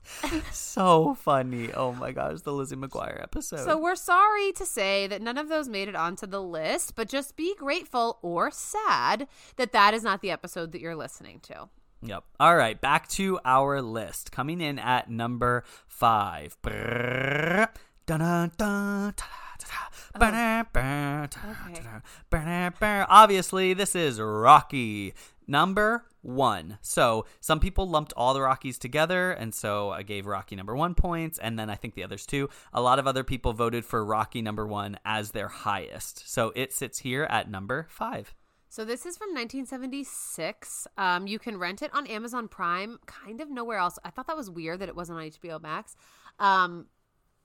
[0.52, 1.72] so funny.
[1.72, 3.64] Oh my gosh, the Lizzie McGuire episode.
[3.64, 7.08] So we're sorry to say that none of those made it onto the list, but
[7.08, 11.68] just be grateful or sad that that is not the episode that you're listening to.
[12.02, 12.22] Yep.
[12.38, 14.30] All right, back to our list.
[14.30, 16.56] Coming in at number five.
[16.62, 17.68] Brrr.
[18.06, 19.88] Dun-dun-dun, ta-da-da-da.
[20.14, 20.18] Oh.
[20.20, 22.00] Ba-da-ba, ta-da-da-da.
[22.30, 23.06] Ba-da-ba.
[23.08, 25.14] Obviously, this is Rocky.
[25.46, 26.78] Number one.
[26.82, 30.94] So some people lumped all the Rockies together, and so I gave Rocky number one
[30.94, 32.48] points, and then I think the others two.
[32.72, 36.28] A lot of other people voted for Rocky number one as their highest.
[36.28, 38.34] So it sits here at number five.
[38.68, 40.86] So this is from 1976.
[40.98, 42.98] Um, you can rent it on Amazon Prime.
[43.06, 43.98] Kind of nowhere else.
[44.04, 45.96] I thought that was weird that it wasn't on HBO Max.
[46.38, 46.86] Um,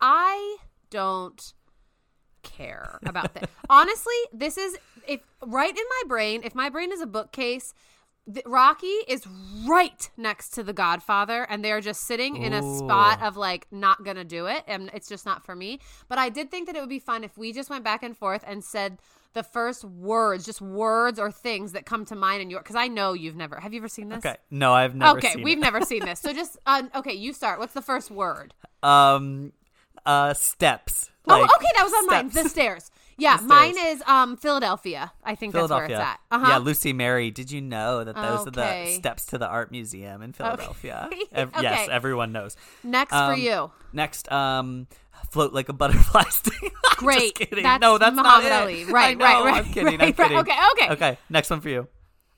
[0.01, 0.57] I
[0.89, 1.53] don't
[2.43, 3.49] care about that.
[3.69, 4.77] Honestly, this is
[5.07, 6.41] if right in my brain.
[6.43, 7.73] If my brain is a bookcase,
[8.31, 9.25] th- Rocky is
[9.65, 14.03] right next to The Godfather, and they're just sitting in a spot of like not
[14.03, 15.79] gonna do it, and it's just not for me.
[16.07, 18.15] But I did think that it would be fun if we just went back and
[18.15, 18.99] forth and said
[19.33, 22.59] the first words, just words or things that come to mind in your.
[22.59, 23.59] Because I know you've never.
[23.59, 24.25] Have you ever seen this?
[24.25, 24.37] Okay.
[24.49, 25.61] No, I've never okay, we've it.
[25.61, 26.19] never seen this.
[26.19, 27.59] So just uh, okay, you start.
[27.59, 28.53] What's the first word?
[28.83, 29.53] Um,
[30.05, 31.10] uh, steps.
[31.27, 32.29] Oh, okay, that was on mine.
[32.29, 32.91] The stairs.
[33.17, 33.97] Yeah, The mine stairs.
[33.97, 35.11] is um Philadelphia.
[35.23, 36.19] I think that's where it's at.
[36.31, 36.45] Uh-huh.
[36.49, 37.29] Yeah, Lucy Mary.
[37.29, 41.09] Did you know that those are the steps to the art museum in Philadelphia?
[41.31, 41.61] Ev- Okay.
[41.61, 42.55] Yes, everyone knows.
[42.83, 43.71] Next for Um, you.
[43.93, 44.87] Next, um,
[45.29, 46.71] float like a butterfly sting.
[46.97, 47.35] Great.
[47.35, 47.63] Kidding.
[47.63, 48.81] That's no, that's Muhammad not Ali.
[48.83, 48.87] it.
[48.89, 49.99] Right, know, right, right, I'm kidding.
[49.99, 50.39] right, I'm right.
[50.39, 50.89] Okay, okay.
[50.93, 51.17] Okay.
[51.29, 51.87] Next one for you.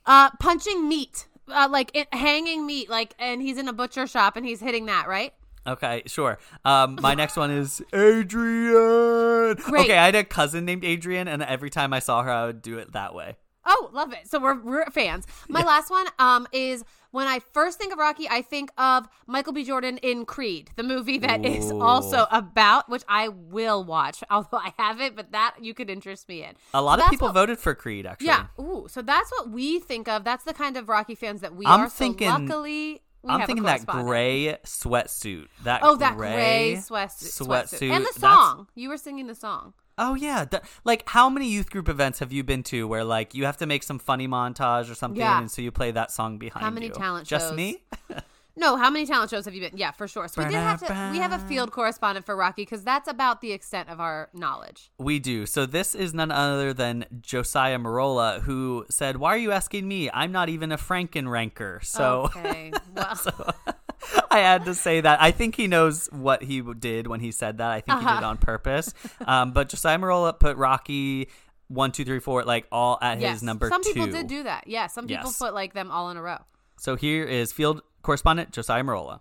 [0.04, 1.28] Uh, punching meat.
[1.48, 2.90] Uh, like it, hanging meat.
[2.90, 5.08] Like, and he's in a butcher shop and he's hitting that.
[5.08, 5.32] Right.
[5.66, 6.38] Okay, sure.
[6.64, 9.56] Um, my next one is Adrian.
[9.56, 9.84] Great.
[9.84, 12.62] Okay, I had a cousin named Adrian, and every time I saw her, I would
[12.62, 13.36] do it that way.
[13.66, 14.28] Oh, love it.
[14.28, 15.26] So we're, we're fans.
[15.48, 19.54] My last one um is when I first think of Rocky, I think of Michael
[19.54, 19.64] B.
[19.64, 21.80] Jordan in Creed, the movie that is Ooh.
[21.80, 26.42] also about, which I will watch, although I haven't, but that you could interest me
[26.42, 26.54] in.
[26.74, 28.26] A lot So of people what- voted for Creed, actually.
[28.26, 28.46] Yeah.
[28.60, 30.24] Ooh, so that's what we think of.
[30.24, 31.88] That's the kind of Rocky fans that we I'm are.
[31.88, 35.46] thinking- so luckily, we I'm thinking that gray sweatsuit.
[35.64, 37.90] That Oh, that gray, gray sweatsuit, sweatsuit.
[37.90, 38.68] and the song.
[38.74, 39.72] You were singing the song.
[39.96, 43.32] Oh yeah, th- like how many youth group events have you been to where like
[43.34, 45.38] you have to make some funny montage or something, Yeah.
[45.38, 46.92] and so you play that song behind How many you?
[46.92, 47.56] talent Just shows?
[47.56, 47.82] me?
[48.56, 49.76] No, how many talent shows have you been?
[49.76, 50.28] Yeah, for sure.
[50.28, 51.08] So we did have to.
[51.10, 54.90] We have a field correspondent for Rocky because that's about the extent of our knowledge.
[54.98, 55.44] We do.
[55.46, 60.08] So this is none other than Josiah Marola, who said, "Why are you asking me?
[60.14, 63.54] I'm not even a Frankenranker." So okay, well,
[64.30, 65.20] I had to say that.
[65.20, 67.70] I think he knows what he did when he said that.
[67.70, 68.26] I think he did it Uh-huh.
[68.28, 68.94] on purpose.
[69.26, 71.28] Um, but Josiah Marola put Rocky
[71.68, 73.92] one, two, three, four, like all at yes, his number some two.
[73.94, 74.68] people did do that.
[74.68, 75.38] Yeah, some people Yes.
[75.38, 76.38] put like them all in a row.
[76.78, 79.20] So here is field correspondent Josiah Marola.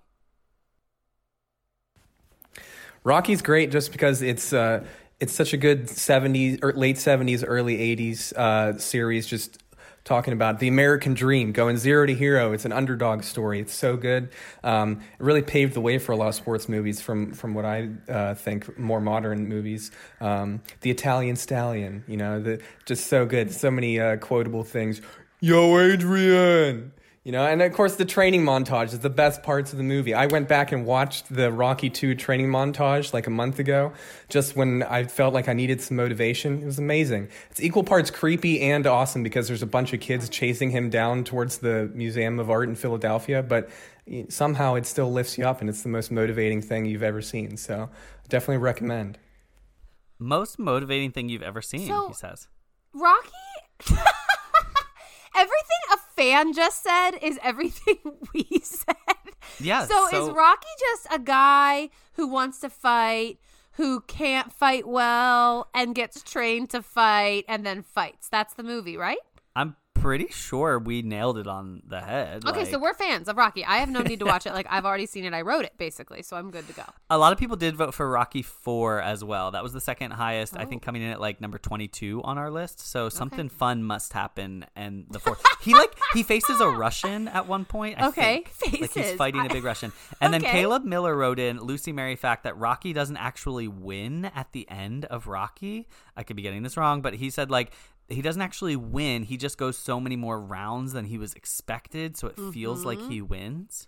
[3.03, 4.85] Rocky's great just because it's uh,
[5.19, 9.27] it's such a good '70s or late '70s, early '80s uh, series.
[9.27, 9.63] Just
[10.03, 12.51] talking about the American dream, going zero to hero.
[12.51, 13.59] It's an underdog story.
[13.59, 14.29] It's so good.
[14.63, 17.01] Um, it really paved the way for a lot of sports movies.
[17.01, 19.91] From from what I uh, think, more modern movies.
[20.21, 23.51] Um, the Italian Stallion, you know, the, just so good.
[23.51, 25.01] So many uh, quotable things.
[25.41, 26.93] Yo, Adrian.
[27.25, 30.13] You know, and of course the training montage is the best parts of the movie.
[30.13, 33.93] I went back and watched the Rocky 2 training montage like a month ago,
[34.27, 36.61] just when I felt like I needed some motivation.
[36.61, 37.29] It was amazing.
[37.49, 41.23] It's equal parts creepy and awesome because there's a bunch of kids chasing him down
[41.23, 43.69] towards the Museum of Art in Philadelphia, but
[44.27, 47.55] somehow it still lifts you up and it's the most motivating thing you've ever seen.
[47.55, 47.89] So,
[48.27, 49.17] definitely recommend.
[50.19, 52.49] Most motivating thing you've ever seen, So- he says.
[52.93, 53.29] Rocky.
[55.35, 57.97] everything a fan just said is everything
[58.33, 58.95] we said.
[59.59, 63.39] Yeah, So, so- is Rocky just a guy who wants to fight,
[63.73, 68.29] who can't fight well, and gets trained to fight, and then fights?
[68.29, 69.17] That's the movie, right?
[70.03, 72.45] Pretty sure we nailed it on the head.
[72.45, 73.63] Okay, so we're fans of Rocky.
[73.63, 74.53] I have no need to watch it.
[74.53, 75.33] Like I've already seen it.
[75.33, 76.83] I wrote it basically, so I'm good to go.
[77.09, 79.51] A lot of people did vote for Rocky 4 as well.
[79.51, 80.85] That was the second highest, I think, Oh.
[80.85, 82.79] coming in at like number 22 on our list.
[82.81, 84.65] So something fun must happen.
[84.75, 88.01] And the fourth, he like, he faces a Russian at one point.
[88.01, 88.81] I Okay, think.
[88.81, 89.93] Like he's fighting a big Russian.
[90.19, 94.51] And then Caleb Miller wrote in Lucy Mary fact that Rocky doesn't actually win at
[94.51, 95.87] the end of Rocky.
[96.17, 97.71] I could be getting this wrong, but he said like,
[98.09, 99.23] he doesn't actually win.
[99.23, 103.01] He just goes so many more rounds than he was expected, so it feels like
[103.09, 103.87] he wins.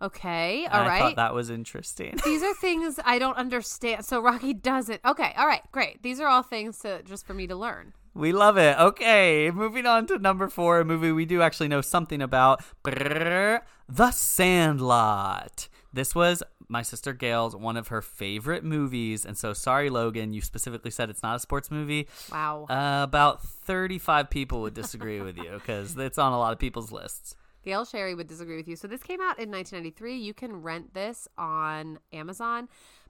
[0.00, 0.88] Okay, And Mm-hmm.
[0.90, 2.18] I thought that was interesting.
[2.24, 4.04] These are things I don't understand.
[4.04, 5.00] So Rocky doesn't.
[5.04, 6.02] Okay, all right, great.
[6.04, 7.94] These are all things to just for me to learn.
[8.14, 8.78] We love it.
[8.78, 12.62] Okay, moving on to number four, a movie we do actually know something about.
[12.84, 15.68] Brrr, the Sandlot.
[15.92, 20.40] This was my sister Gail's one of her favorite movies, and so sorry, Logan, you
[20.40, 22.08] specifically said it's not a sports movie.
[22.30, 22.66] Wow.
[22.68, 26.92] Uh, about thirty-five people would disagree with you because it's on a lot of people's
[26.92, 27.34] lists.
[27.64, 28.76] Gail Sherry would disagree with you.
[28.76, 30.16] So this came out in 1993.
[30.16, 32.68] You can rent this on Amazon.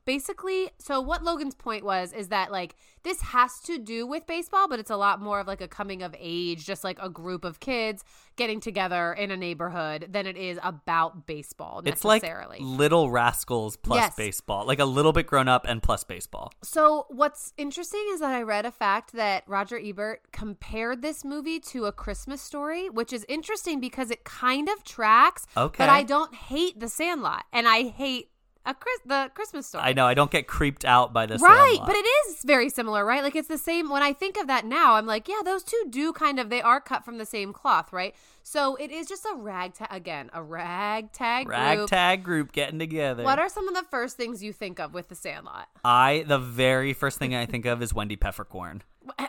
[0.08, 4.66] Basically, so what Logan's point was is that like this has to do with baseball,
[4.66, 7.44] but it's a lot more of like a coming of age, just like a group
[7.44, 8.02] of kids
[8.36, 12.22] getting together in a neighborhood than it is about baseball It's like.
[12.58, 14.16] Little Rascals plus Yes.
[14.16, 16.52] baseball, like a little bit grown up and plus baseball.
[16.62, 21.60] So what's interesting is that I read a fact that Roger Ebert compared this movie
[21.60, 25.46] to A Christmas Story, which is interesting because it kind of tracks.
[25.54, 25.84] Okay.
[25.84, 28.30] But I don't hate The Sandlot, and I hate
[28.68, 29.82] a Chris- the Christmas Story.
[29.82, 33.04] I know I don't get creeped out by this, Right, but it is very similar,
[33.04, 33.22] right?
[33.22, 33.88] Like it's the same.
[33.88, 36.60] When I think of that now, I'm like, yeah, those two do kind of they
[36.60, 38.14] are cut from the same cloth, right?
[38.42, 41.58] So it is just a ragtag again, a ragtag group.
[41.58, 43.24] ragtag group getting together.
[43.24, 45.68] What are some of the first things you think of with the Sandlot?
[45.84, 48.82] I the very first thing I think of is Wendy Peppercorn.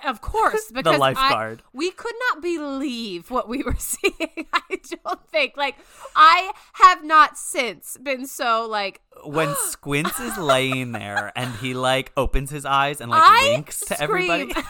[0.05, 1.63] Of course, because I- lifeguard.
[1.73, 4.47] we could not believe what we were seeing.
[4.53, 5.75] I don't think like
[6.15, 12.11] I have not since been so like When Squints is laying there and he like
[12.17, 14.31] opens his eyes and like I winks to scream.
[14.31, 14.67] everybody.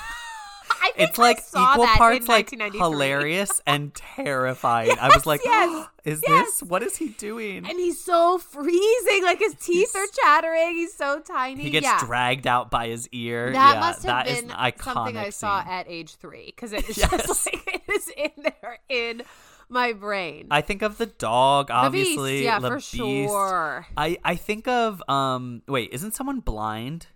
[0.96, 4.98] It's like equal parts like hilarious and terrifying.
[5.00, 6.46] I was like, yes, is yes.
[6.60, 7.58] this what is he doing?
[7.66, 10.76] And he's so freezing, like his teeth are chattering.
[10.76, 11.64] He's so tiny.
[11.64, 12.00] he gets yeah.
[12.06, 13.52] dragged out by his ear.
[13.54, 14.50] That yeah, must have been
[14.82, 15.72] something I saw scene.
[15.72, 17.10] at age three because it is Yes.
[17.12, 19.24] just like it is in there in
[19.70, 20.48] my brain.
[20.52, 22.44] I think of the dog, The Beast, obviously.
[22.44, 22.90] yeah, the for Beast.
[22.96, 23.88] sure.
[23.96, 25.62] I I think of um.
[25.68, 27.08] Wait, isn't someone blind?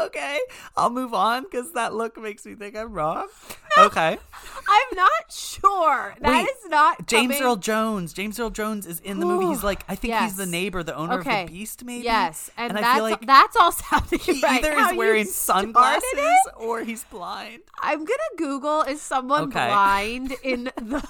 [0.00, 0.38] Okay,
[0.76, 3.28] I'll move on because that look makes me think I'm wrong.
[3.78, 4.18] Okay.
[4.68, 6.14] I'm not sure.
[6.20, 8.12] That is Wait, not James coming- Earl Jones.
[8.12, 9.46] James Earl Jones is in the movie.
[9.46, 11.44] He's like, I think he's the neighbor, the owner Okay.
[11.44, 12.04] of the Beast, maybe.
[12.04, 14.62] Yes, and, I that's feel like that's all sounding he right.
[14.62, 16.52] either How is wearing sunglasses it?
[16.58, 17.62] or he's blind.
[17.80, 19.68] I'm gonna Google is someone Okay.
[19.68, 21.02] blind in the.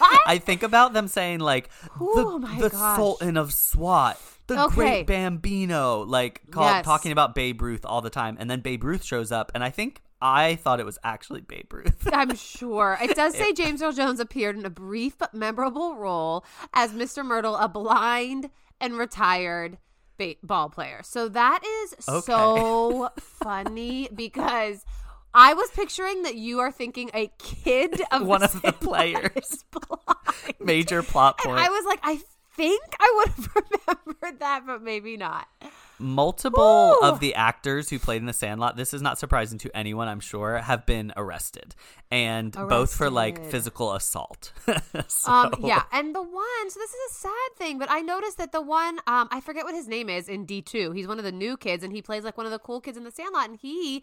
[0.00, 1.68] I think about them saying like
[2.00, 2.96] Oh the, the gosh.
[2.96, 4.74] Sultan of SWAT, the Okay.
[4.74, 6.84] great Bambino, like call, Yes.
[6.84, 9.70] talking about Babe Ruth all the time, and then Babe Ruth shows up, and I
[9.70, 12.08] think I thought it was actually Babe Ruth.
[12.12, 12.98] I'm sure.
[13.02, 17.24] It does say James Earl Jones appeared in a brief but memorable role as Mr.
[17.24, 18.48] Mertle, a blind
[18.80, 19.78] and retired
[20.18, 21.00] ba- ball player.
[21.04, 24.84] So that is so funny because
[25.34, 29.64] I was picturing that you are thinking a kid of One the of the players.
[30.60, 31.66] Major plot And point.
[31.66, 32.20] I was like, I
[32.56, 33.48] think I would have
[33.86, 35.46] remembered that, but maybe not.
[35.98, 37.08] Multiple Woo!
[37.08, 40.20] of the actors who played in The Sandlot, this is not surprising to anyone, I'm
[40.20, 41.74] sure, have been arrested,
[42.10, 44.52] and both for like physical assault.
[45.08, 46.70] So- Um, yeah, and the one.
[46.70, 49.64] So this is a sad thing, but I noticed that the one, um, I forget
[49.64, 50.92] what his name is in D two.
[50.92, 52.96] He's one of the new kids, and he plays like one of the cool kids
[52.96, 54.02] in the Sandlot, and he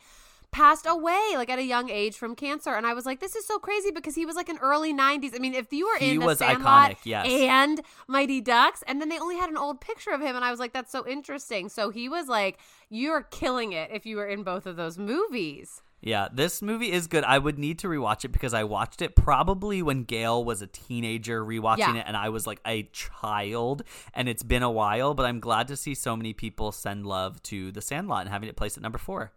[0.52, 2.72] passed away like at a young age from cancer.
[2.74, 5.36] And I was like, this is so crazy because he was like an early '90s.
[5.36, 7.26] I mean, if you were He in the was Sandlot iconic, yes.
[7.28, 10.52] and Mighty Ducks, and then they only had an old picture of him, and I
[10.52, 11.70] was like, that's so interesting.
[11.70, 15.82] So he was like, you're killing it if you were in both of those movies.
[16.04, 17.24] Yeah, this movie is good.
[17.24, 20.68] I would need to rewatch it because I watched it probably when Gail was a
[20.68, 21.98] teenager rewatching Yeah.
[21.98, 23.84] it and I was like a child
[24.16, 27.42] and it's been a while, but I'm glad to see so many people send love
[27.44, 29.32] to The Sandlot and having it placed at number 4.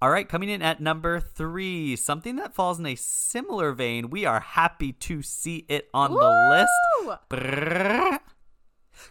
[0.00, 4.10] All right, coming in at number 3, something that falls in a similar vein.
[4.10, 6.68] We are happy to see it on the
[7.08, 7.18] list.
[7.28, 8.20] Brrr.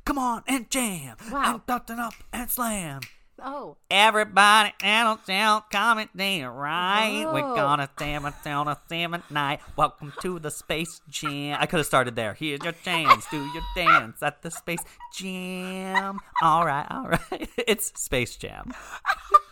[0.05, 1.17] Come on and jam.
[1.29, 1.61] Wow.
[1.67, 3.01] And up and slam.
[3.43, 7.25] Oh, Everybody out down, comment there, right?
[7.33, 9.59] We're gonna jam it down a salmon night.
[9.75, 11.57] Welcome to the Space Jam.
[11.59, 12.33] I could have started there.
[12.33, 13.25] Here's your chance.
[13.29, 14.83] Do your dance at the Space
[15.13, 16.19] Jam.
[16.41, 17.49] All right, all right.
[17.67, 18.71] It's Space Jam.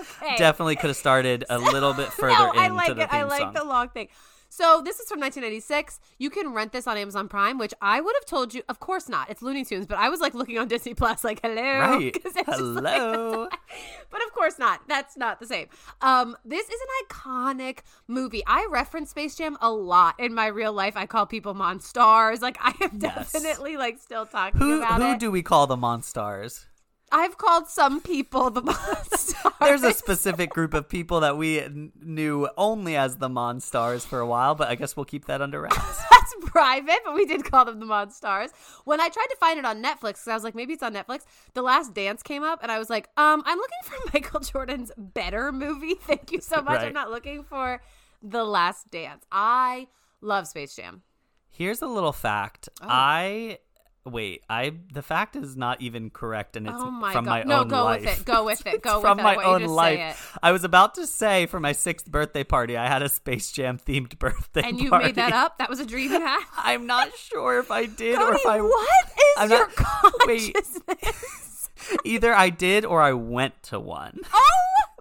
[0.00, 0.36] okay.
[0.36, 3.12] Definitely could have started a little bit further no, into I like the it.
[3.12, 3.54] I like song.
[3.54, 4.08] the long thing.
[4.52, 6.00] So this is from 1996.
[6.18, 8.62] You can rent this on Amazon Prime, which I would have told you.
[8.68, 9.30] Of course not.
[9.30, 12.12] It's Looney Tunes, but I was like looking on Disney Plus, like hello, Right.
[12.20, 13.46] just like- Hello.
[14.10, 14.80] but of course not.
[14.88, 15.68] That's not the same.
[16.00, 17.78] Um, this is an iconic
[18.08, 18.42] movie.
[18.44, 20.96] I reference Space Jam a lot in my real life.
[20.96, 22.40] I call people monstars.
[22.40, 23.30] Like I am Yes.
[23.30, 25.20] definitely like still talking who about who it.
[25.20, 26.66] do we call the Monstars?
[27.12, 29.52] I've called some people the monstars.
[29.60, 34.20] There's a specific group of people that we n- knew only as the Monstars for
[34.20, 35.76] a while, but I guess we'll keep that under wraps.
[36.10, 38.50] That's private, but we did call them the Monstars.
[38.84, 40.94] When I tried to find it on Netflix, because I was like, maybe it's on
[40.94, 44.40] Netflix, The Last Dance came up, and I was like, um, I'm looking for Michael
[44.40, 45.94] Jordan's better movie.
[45.94, 46.76] Thank you so much.
[46.78, 46.86] Right.
[46.86, 47.82] I'm not looking for
[48.22, 49.24] The Last Dance.
[49.32, 49.88] I
[50.20, 51.02] love Space Jam.
[51.48, 52.68] Here's a little fact.
[52.80, 52.86] Oh.
[52.88, 53.58] I
[54.04, 54.42] wait.
[54.48, 57.30] I the fact is not even correct, and it's Oh my from God.
[57.30, 58.00] my No, own go life.
[58.02, 58.24] with it.
[58.24, 58.82] Go with it.
[58.82, 60.36] Go with from my own life.
[60.42, 63.78] I was about to say for my sixth birthday party, I had a Space Jam
[63.78, 65.06] themed birthday And you party.
[65.06, 65.58] made that up?
[65.58, 66.42] That was a dream you had?
[66.58, 70.54] I'm not sure if I did or if I what is I'm your not- wait.
[70.54, 71.70] consciousness?
[72.04, 74.18] either I did or I went to one.
[74.32, 74.50] oh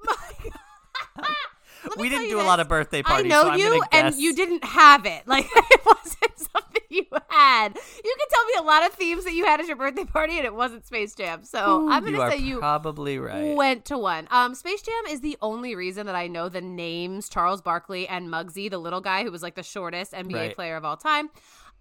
[0.06, 0.54] my God.
[1.18, 1.36] Let me
[1.98, 3.32] we didn't do a lot of birthday parties.
[3.32, 5.24] I know so you, and you didn't have it.
[5.28, 7.68] Like it wasn't something you had.
[7.76, 10.38] You can tell me a lot of themes that you had at your birthday party,
[10.38, 11.44] and it wasn't Space Jam.
[11.44, 13.56] So I'm gonna are say you probably right.
[13.56, 14.28] went to one.
[14.32, 18.28] Um, Space Jam is the only reason that I know the names Charles Barkley and
[18.30, 20.56] Muggsy, the little guy who was like the shortest NBA Right.
[20.56, 21.30] player of all time.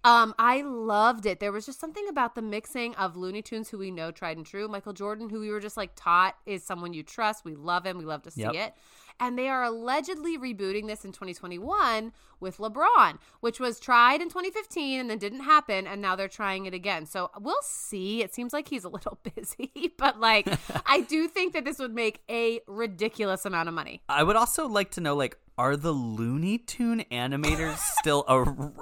[0.05, 1.41] Um, I loved it.
[1.41, 4.45] There was just something about the mixing of Looney Tunes, who we know tried and
[4.45, 7.43] true, Michael Jordan, who we were just like taught is someone you trust.
[7.43, 7.97] We love him.
[7.97, 8.53] We love to see Yep.
[8.53, 8.73] it.
[9.19, 14.99] And they are allegedly rebooting this in 2021 with LeBron, which was tried in 2015
[14.99, 15.85] and then didn't happen.
[15.87, 17.05] And now they're trying it again.
[17.05, 18.23] So we'll see.
[18.23, 20.47] It seems like he's a little busy, but like,
[20.85, 24.01] I do think that this would make a ridiculous amount of money.
[24.07, 28.79] I would also like to know, like, are the Looney Tune animators still around?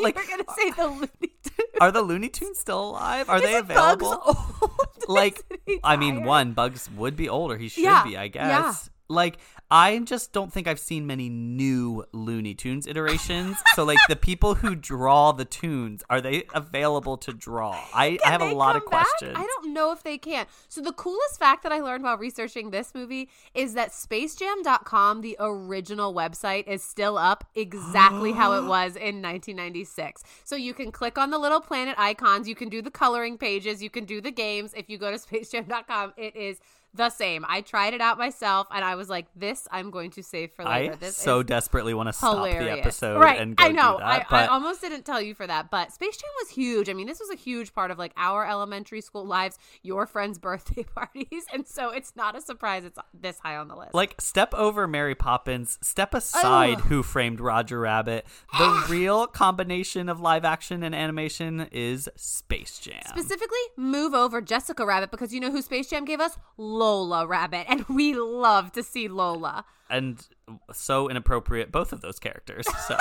[0.00, 1.70] like, You're to say the Looney Tunes.
[1.82, 3.28] are the Looney Tunes still alive?
[3.28, 4.22] Are they Isn't Bugs available?
[4.62, 4.90] old?
[5.08, 5.42] like,
[5.84, 7.58] I mean, one Bugs would be older.
[7.58, 8.72] He should Yeah, be, I yeah.
[9.10, 9.38] Like,
[9.70, 13.56] I just don't think I've seen many new Looney Tunes iterations.
[13.74, 17.72] so, like, the people who draw the tunes, are they available to draw?
[17.92, 19.06] I, I have a lot of back?
[19.06, 19.36] questions.
[19.36, 20.46] I don't know if they can.
[20.68, 25.36] So the coolest fact that I learned while researching this movie is that spacejam.com, the
[25.40, 30.22] original website, is still up exactly how it was in 1996.
[30.44, 33.82] So you can click on the little planet icons, you can do the coloring pages,
[33.82, 34.72] you can do the games.
[34.74, 36.60] If you go to spacejam.com, it is
[36.94, 37.44] the same.
[37.48, 40.64] I tried it out myself, and I was like, "This I'm going to save for
[40.64, 42.64] later." I this so desperately want to stop hilarious.
[42.64, 43.40] the episode right?
[43.40, 43.94] and go I know.
[43.94, 44.26] do that.
[44.30, 46.88] I, I almost didn't tell you for that, but Space Jam was huge.
[46.88, 50.38] I mean, this was a huge part of like our elementary school lives, your friends'
[50.50, 53.94] birthday parties, and so it's not a surprise it's this high on the list.
[53.94, 56.80] like step over Mary Poppins, step aside.
[56.80, 58.26] Who Framed Roger Rabbit.
[58.58, 63.02] The real combination of live action and animation is Space Jam.
[63.06, 66.38] Specifically, move over Jessica Rabbit because you know who Space Jam gave us?
[66.80, 67.66] Lola Rabbit.
[67.68, 69.64] And we love to see Lola.
[69.90, 70.26] and
[70.72, 72.66] so inappropriate both of those characters.
[72.88, 72.96] So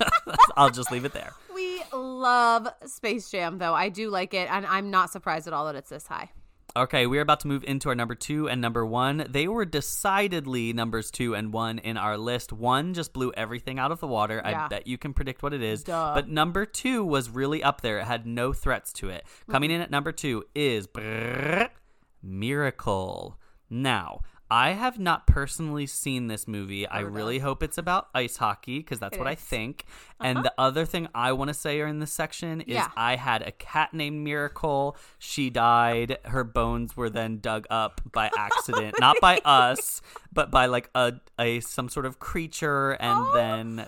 [0.56, 1.32] I'll just leave it there.
[1.54, 3.74] We love Space Jam, though.
[3.74, 6.30] I do like it, and I'm not surprised at all that it's this high.
[6.76, 9.26] Okay, we're about to move into our number two and number one.
[9.28, 12.52] They were decidedly numbers two and one in our list.
[12.52, 14.40] One just blew everything out of the water.
[14.44, 14.66] Yeah.
[14.66, 15.82] I bet you can predict what it is.
[15.82, 16.12] Duh.
[16.14, 17.98] But number two was really up there.
[17.98, 19.24] It had no threats to it.
[19.50, 19.76] Coming mm-hmm.
[19.76, 21.70] in at number two is brrrr,
[22.22, 23.38] Miracle.
[23.70, 26.86] Now, I have not personally seen this movie.
[26.86, 29.38] I really hope it's about ice hockey because that's It what I is.
[29.40, 29.84] think.
[29.86, 30.24] Uh-huh.
[30.30, 32.88] And the other thing I want to say in this section is Yeah.
[32.96, 34.96] I had a cat named Miracle.
[35.18, 36.16] She died.
[36.24, 40.00] Her bones were then dug up by accident, not by us,
[40.32, 42.92] but by like a, a some sort of creature.
[42.92, 43.86] And Oh then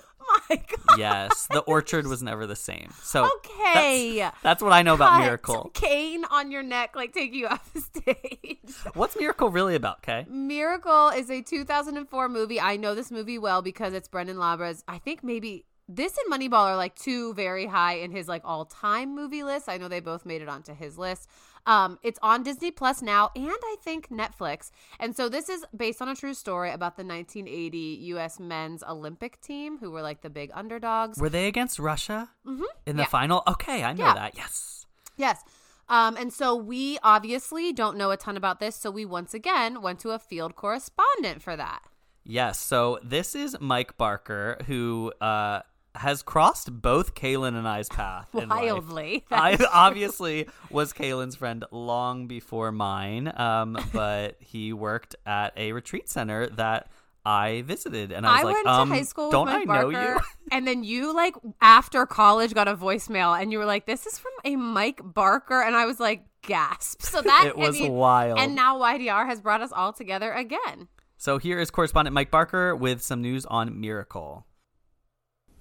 [0.51, 0.99] My God.
[0.99, 2.91] yes, the orchard was never the same.
[3.03, 4.19] So Okay.
[4.19, 5.71] that's, that's what I know about Miracle.
[5.75, 8.59] Cane on your neck, like take you off the stage.
[8.95, 10.27] What's Miracle really about, Kay?
[10.29, 12.61] Miracle is a 2004 movie.
[12.61, 14.83] I know this movie well because it's Brendan Labras.
[14.89, 18.65] I think maybe this and Moneyball are like two very high in his like all
[18.65, 19.69] time movie list.
[19.69, 21.29] I know they both made it onto his list.
[21.67, 24.71] Um, it's on Disney Plus now and I think Netflix.
[24.99, 27.79] And so this is based on a true story about the 1980
[28.15, 28.41] U.S.
[28.41, 31.19] men's Olympic team who were like the big underdogs.
[31.19, 32.99] Were they against Russia in the Mm-hmm.
[33.01, 33.05] Yeah.
[33.07, 33.43] final?
[33.47, 34.15] Okay, I know Yeah.
[34.15, 34.37] that.
[34.37, 34.87] Yes.
[35.17, 35.43] Yes.
[35.89, 38.77] Um, and so we obviously don't know a ton about this.
[38.77, 41.83] So we once again went to a field correspondent for that.
[42.25, 42.61] Yes.
[42.61, 45.63] So this is Mike Barker, who uh,
[45.95, 48.29] has crossed both Kaylin and I's path.
[48.33, 49.25] Wildly.
[49.31, 56.09] I obviously was Kaylin's friend long before mine, um, but he worked at a retreat
[56.09, 56.91] center that
[57.25, 59.91] I visited, and I was I like, went um, to high school don't I know
[59.91, 60.19] you?
[60.53, 64.19] and then you like after college got a voicemail, and you were like, "This is
[64.19, 67.93] from a Mike Barker," and I was like, "Gasp!" So that It I was mean-
[67.93, 68.39] wild.
[68.39, 70.89] And now YDR has brought us all together again.
[71.19, 74.47] So here is correspondent Mike Barker with some news on Miracle.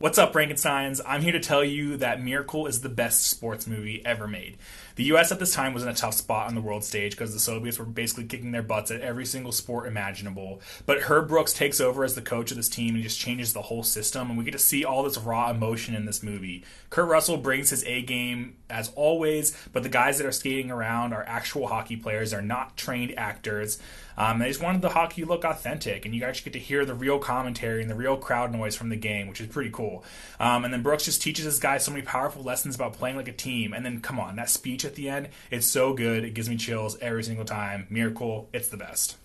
[0.02, 1.02] What's up, Rankensteins?
[1.06, 4.56] I'm here to tell you that Miracle is the best sports movie ever made.
[4.96, 7.34] The US at this time was in a tough spot on the world stage because
[7.34, 10.62] the Soviets were basically kicking their butts at every single sport imaginable.
[10.86, 13.64] But Herb Brooks takes over as the coach of this team and just changes the
[13.64, 16.64] whole system, and we get to see all this raw emotion in this movie.
[16.90, 21.12] Kurt Russell brings his A game as always, but the guys that are skating around
[21.12, 23.80] are actual hockey players, are not trained actors.
[24.18, 26.86] Um, they just wanted the hockey to look authentic, and you actually get to hear
[26.86, 30.04] the real commentary and the real crowd noise from the game, which is pretty cool.
[30.40, 33.28] Um, and then Brooks just teaches his guys so many powerful lessons about playing like
[33.28, 33.74] a team.
[33.74, 36.24] And then, come on, that speech at the end, it's so good.
[36.26, 37.88] It gives me chills every single time.
[37.90, 39.16] Miracle, it's the best.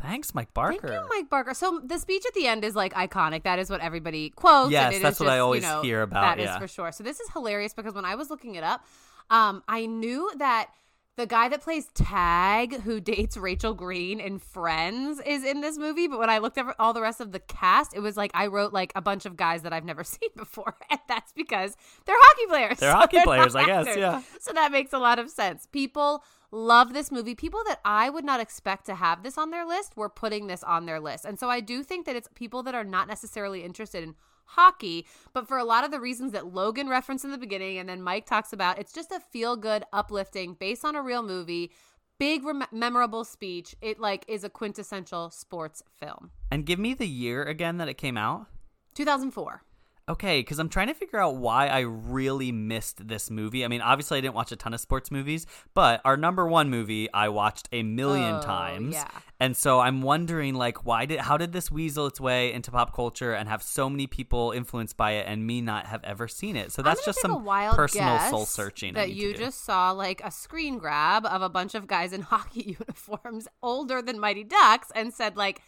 [0.00, 0.88] Thanks, Mike Barker.
[0.88, 1.54] Thank you, Mike Barker.
[1.54, 3.42] So the speech at the end is like iconic.
[3.42, 4.70] That is what everybody quotes.
[4.70, 6.58] Yes, and it that's is what I always you know, hear about, That is yeah.
[6.58, 6.92] for sure.
[6.92, 8.84] So this is hilarious because when I was looking it up,
[9.30, 10.70] um, I knew that
[11.18, 16.06] the guy that plays Tag, who dates Rachel Green in Friends, is in this movie.
[16.06, 18.46] But when I looked at all the rest of the cast, it was like I
[18.46, 22.16] wrote like a bunch of guys that I've never seen before, and that's because they're
[22.16, 22.78] hockey players.
[22.78, 24.22] They're So hockey not players, I guess, yeah.
[24.40, 25.66] So that makes a lot of sense.
[25.66, 27.34] People love this movie.
[27.34, 30.62] People that I would not expect to have this on their list were putting this
[30.62, 31.24] on their list.
[31.24, 34.14] And so I do think that it's people that are not necessarily interested in
[34.48, 37.88] hockey, but for a lot of the reasons that Logan referenced in the beginning and
[37.88, 41.70] then Mike talks about, it's just a feel good, uplifting, based on a real movie,
[42.18, 43.76] big, rem- memorable speech.
[43.80, 46.30] It like is a quintessential sports film.
[46.50, 48.46] And give me the year again that it came out.
[48.94, 49.62] 2004.
[50.08, 53.64] Okay, because I'm trying to figure out why I really missed this movie.
[53.64, 56.70] I mean, obviously, I didn't watch a ton of sports movies, but our number one
[56.70, 59.08] movie I watched a million Oh, times, yeah.
[59.38, 62.94] and so I'm wondering, like, why did how did this weasel its way into pop
[62.94, 66.56] culture and have so many people influenced by it, and me not have ever seen
[66.56, 66.72] it?
[66.72, 70.30] So that's just some wild personal soul searching I that you just saw like a
[70.30, 75.12] screen grab of a bunch of guys in hockey uniforms older than Mighty Ducks and
[75.12, 75.60] said like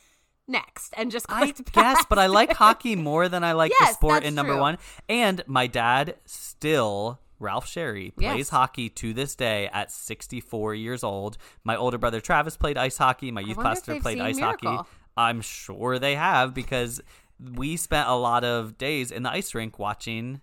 [0.51, 3.91] next and just I clicked guess, but I like hockey more than I like Yes,
[3.91, 4.61] the sport in number true.
[4.61, 4.79] one.
[5.09, 8.49] And my dad still, Ralph Sherry, plays Yes.
[8.51, 11.39] hockey to this day at 64 years old.
[11.65, 13.31] My older brother Travis played ice hockey.
[13.31, 14.77] My youth pastor played ice Miracle.
[14.79, 14.89] hockey.
[15.17, 17.01] I'm sure they have because
[17.39, 20.41] we spent a lot of days in the ice rink watching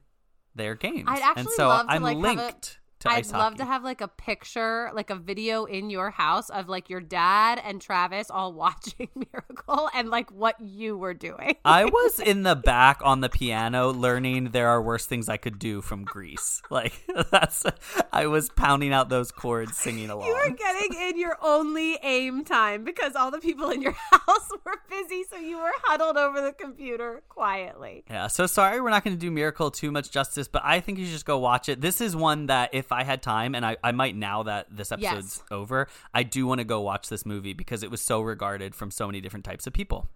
[0.55, 1.05] their games.
[1.07, 3.57] I'd actually and so love to, I'm like, linked to I'd ice love hockey.
[3.57, 7.61] to have like a picture, like a video in your house of like your dad
[7.63, 11.55] and Travis all watching Miracle and like what you were doing.
[11.63, 15.59] I was in the back on the piano learning there are worse things I could
[15.59, 16.61] do from Grease.
[16.77, 16.93] Like
[17.31, 17.65] that's
[18.11, 20.27] I was pounding out those chords singing along.
[20.27, 24.51] You were getting in your only aim time because all the people in your house
[24.63, 28.03] were busy, so you were huddled over the computer quietly.
[28.09, 30.99] Yeah, so sorry we're not going to do Miracle too much justice, but I think
[30.99, 31.81] you should just go watch it.
[31.81, 34.91] This is one that if I had time, and I, I might now that this
[34.91, 35.43] episode's Yes.
[35.51, 38.91] over, I do want to go watch this movie because it was so regarded from
[38.91, 40.09] so many different types of people.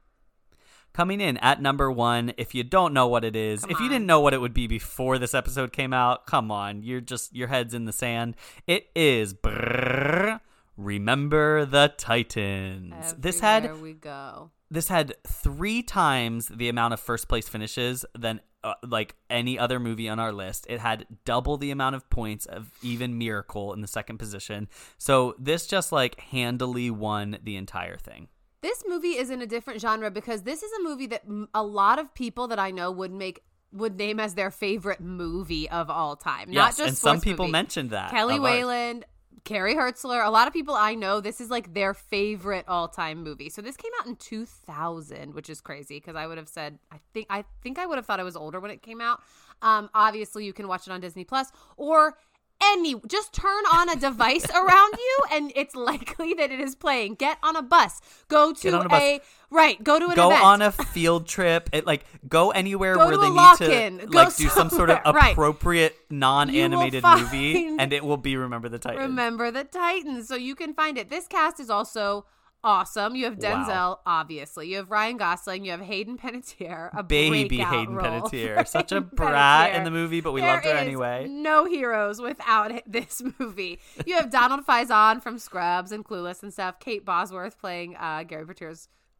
[0.93, 4.05] Coming in at number one, if you don't know what it is, if you didn't
[4.05, 7.47] know what it would be before this episode came out, come on, you're just your
[7.47, 8.35] head's in the sand.
[8.67, 10.41] It is brrr,
[10.75, 13.15] Remember the Titans.
[13.17, 14.51] this had we go.
[14.69, 19.79] this had three times the amount of first place finishes than uh, like any other
[19.79, 20.65] movie on our list.
[20.69, 24.67] It had double the amount of points of even Miracle in the second position.
[24.97, 28.27] So this just like handily won the entire thing.
[28.61, 31.97] This movie is in a different genre because this is a movie that a lot
[31.97, 33.41] of people that I know would make
[33.73, 36.51] would name as their favorite movie of all time.
[36.51, 37.53] Not just and some people movie.
[37.53, 39.11] mentioned that Kelly Wayland, ours.
[39.43, 43.49] Carrie Hertzler, a lot of people I know, this is like their favorite all-time movie.
[43.49, 46.97] So this came out in 2000, which is crazy because I would have said I
[47.13, 49.21] think I think I would have thought I was older when it came out.
[49.61, 52.17] Um obviously you can watch it on Disney Plus or
[52.63, 57.15] any just turn on a device around you and it's likely that it is playing.
[57.15, 58.01] Get on a bus.
[58.27, 58.99] Go to on a bus.
[59.51, 60.43] Right, go to an Go event.
[60.43, 61.69] on a field trip.
[61.73, 63.57] It like go anywhere Go where they need
[63.99, 65.21] to Go like do some sort of somewhere.
[65.21, 65.31] Right.
[65.33, 69.01] appropriate non-animated movie, and it will be Remember the Titans.
[69.09, 70.27] Remember the Titans.
[70.27, 71.09] So you can find it.
[71.09, 72.25] This cast is also
[72.63, 73.15] awesome.
[73.15, 73.65] You have Wow.
[73.65, 74.69] Denzel, obviously.
[74.69, 75.65] You have Ryan Gosling.
[75.65, 80.21] You have Hayden Panettiere, a Baby Hayden role Panettiere, such a brat in the movie,
[80.21, 81.27] but we There loved her anyway.
[81.27, 83.79] No heroes without it- this movie.
[84.05, 86.79] You have Donald Faison from Scrubs and Clueless and stuff.
[86.79, 88.45] Kate Bosworth playing uh, Gary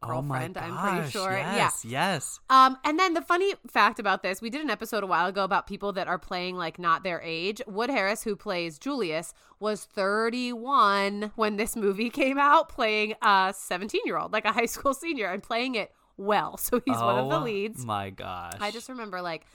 [0.03, 0.57] Oh my girlfriend.
[0.57, 1.31] I'm pretty sure.
[1.31, 1.55] Yeah.
[1.55, 2.39] Yes, yes.
[2.49, 5.43] Um, and then the funny fact about this, we did an episode a while ago
[5.43, 7.61] about people that are playing like not their age.
[7.67, 14.01] Wood Harris, who plays Julius, was 31 when this movie came out, playing a 17
[14.05, 16.57] year old, like a high school senior, and playing it well.
[16.57, 17.85] So he's one of the Oh leads.
[17.85, 18.53] My gosh.
[18.59, 19.45] I just remember like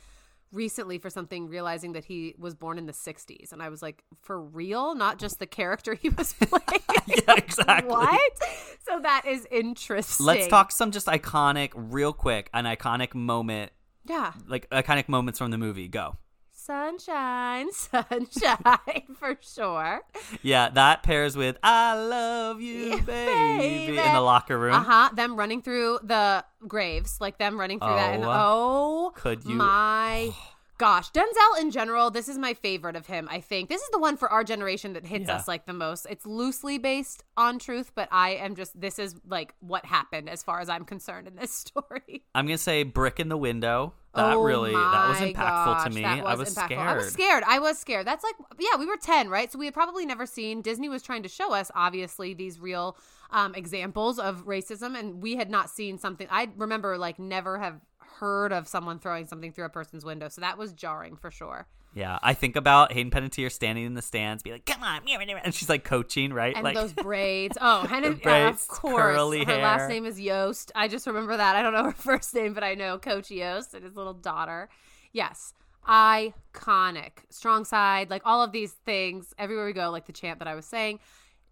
[0.56, 4.02] recently for something realizing that he was born in the 60s and I was like
[4.22, 4.94] for real?
[4.94, 6.82] Not just the character he was playing?
[7.06, 7.88] Yeah, exactly.
[7.88, 8.32] what?
[8.88, 10.26] So that is interesting.
[10.26, 13.70] Let's talk some just iconic, real quick, an iconic moment,
[14.08, 14.32] yeah.
[14.46, 15.88] Like iconic moments from the movie.
[15.88, 16.16] Go.
[16.66, 20.00] Sunshine, sunshine for sure.
[20.42, 24.74] Yeah, that pairs with "I love you, baby" in the locker room.
[24.74, 25.10] Uh huh.
[25.14, 28.14] Them running through the graves, like them running through that.
[28.14, 28.30] And Oh.
[29.08, 30.32] oh, Could you- My
[30.78, 32.10] gosh, Denzel in general.
[32.10, 33.28] This is my favorite of him.
[33.30, 35.36] I think this is the one for our generation that hits Yeah.
[35.36, 36.06] us like the most.
[36.10, 38.78] It's loosely based on truth, but I am just.
[38.78, 42.24] This is like what happened as far as I'm concerned in this story.
[42.34, 46.02] I'm gonna say "Brick in the Window." That Oh really that was impactful to me.
[46.02, 46.64] that I was impactful.
[46.64, 46.80] scared.
[46.80, 47.44] I was scared.
[47.46, 48.06] I was scared.
[48.06, 49.50] That's like yeah, we were 10, right?
[49.52, 52.96] So we had probably never seen Disney was trying to show us obviously these real
[53.30, 57.80] um examples of racism and we had not seen something I remember like never have
[57.98, 60.28] heard of someone throwing something through a person's window.
[60.28, 61.66] So that was jarring for sure.
[61.96, 65.00] Yeah, I think about Hayden Panettiere standing in the stands, be like, "Come on,"
[65.42, 66.54] and she's like coaching, right?
[66.54, 67.56] And like those braids.
[67.58, 69.16] Oh, Hayden, braids, of course.
[69.16, 69.62] curly her hair.
[69.62, 70.70] last name is Yoast.
[70.74, 71.56] I just remember that.
[71.56, 74.68] I don't know her first name, but I know Coach Yoast and his little daughter.
[75.12, 75.54] Yes.
[75.88, 77.12] Iconic.
[77.30, 79.32] Strong side, like all of these things.
[79.38, 81.00] Everywhere we go, like the chant that I was saying.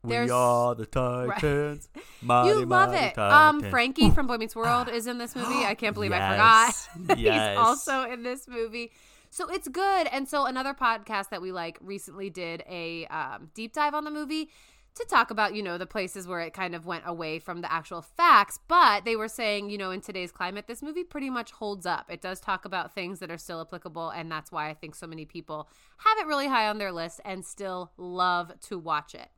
[0.07, 0.85] There's we are the
[1.41, 1.89] Titans.
[1.95, 3.19] you mighty, love mighty it.
[3.19, 5.65] Um, Frankie from Boy Meets World is in this movie.
[5.65, 7.19] I can't believe I forgot.
[7.19, 7.57] Yes.
[7.57, 8.93] He's also in this movie.
[9.35, 10.07] So it's good.
[10.13, 14.11] And so another podcast that we like recently did a um, deep dive on the
[14.13, 14.49] movie
[14.95, 17.73] to talk about, you know, the places where it kind of went away from the
[17.73, 18.61] actual facts.
[18.69, 22.13] But they were saying, you know, in today's climate, this movie pretty much holds up.
[22.13, 24.11] It does talk about things that are still applicable.
[24.11, 27.21] And that's why I think so many people have it really high on their list
[27.25, 29.31] and still love to watch it.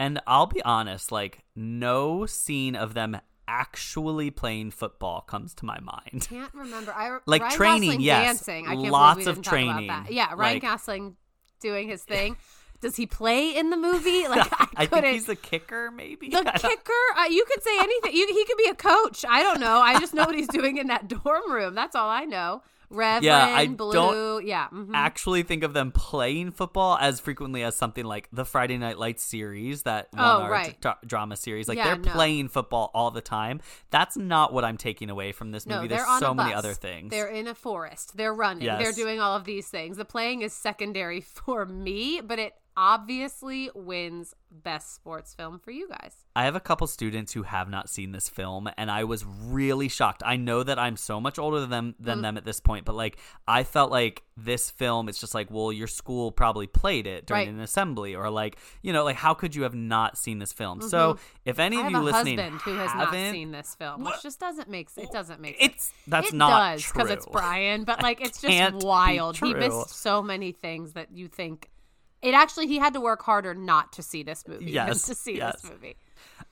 [0.00, 5.78] And I'll be honest, like no scene of them actually playing football comes to my
[5.80, 6.26] mind.
[6.28, 6.92] Can't remember.
[6.94, 8.24] I Like Ryan training, Gosling yes.
[8.24, 8.66] dancing.
[8.66, 9.90] I can't Lots of training.
[10.10, 11.16] Yeah, Ryan Like- Gosling
[11.60, 12.36] doing his thing.
[12.80, 14.24] Does he play in the movie?
[14.28, 15.04] Like I, I couldn't.
[15.04, 16.28] think he's the kicker, maybe.
[16.28, 16.92] the kicker.
[17.18, 18.12] Uh, you could say anything.
[18.14, 19.24] You, he could be a coach.
[19.28, 19.78] I don't know.
[19.80, 21.74] I just know what he's doing in that dorm room.
[21.74, 22.62] That's all I know.
[22.90, 23.92] Reverend, Yeah, I Blue.
[23.92, 24.68] don't yeah.
[24.72, 24.90] mhm.
[24.94, 29.24] actually think of them playing football as frequently as something like the Friday Night Lights
[29.24, 30.80] series that Oh, our right.
[30.80, 31.68] dra- drama series.
[31.68, 32.12] Like Yeah, they're no.
[32.12, 33.60] playing football all the time.
[33.90, 35.88] That's not what I'm taking away from this movie.
[35.88, 37.10] they're There's so many other things.
[37.10, 38.16] They're in a forest.
[38.16, 38.66] They're running.
[38.66, 39.96] They're doing all of these things.
[39.96, 45.88] The playing is secondary for me, but it obviously wins best sports film for you
[45.88, 46.14] guys.
[46.36, 49.88] I have a couple students who have not seen this film, and I was really
[49.88, 50.22] shocked.
[50.24, 52.22] I know that I'm so much older than them than Mm.
[52.22, 55.72] them at this point, but like I felt like this film, it's just like, well,
[55.72, 57.54] your school probably played it during Right.
[57.54, 60.80] an assembly, or like, you know, like how could you have not seen this film?
[60.82, 64.40] So if any of you listening husband who has not seen this film, which just
[64.40, 65.92] doesn't make it doesn't make It's- sense.
[66.06, 67.26] that's it not because it's.
[67.26, 69.36] Brian, but like it's just wild.
[69.36, 71.70] He missed so many things that you think.
[72.24, 75.20] It actually he had to work harder not to see this movie Yes, than to
[75.20, 75.60] see yes.
[75.60, 75.96] this movie.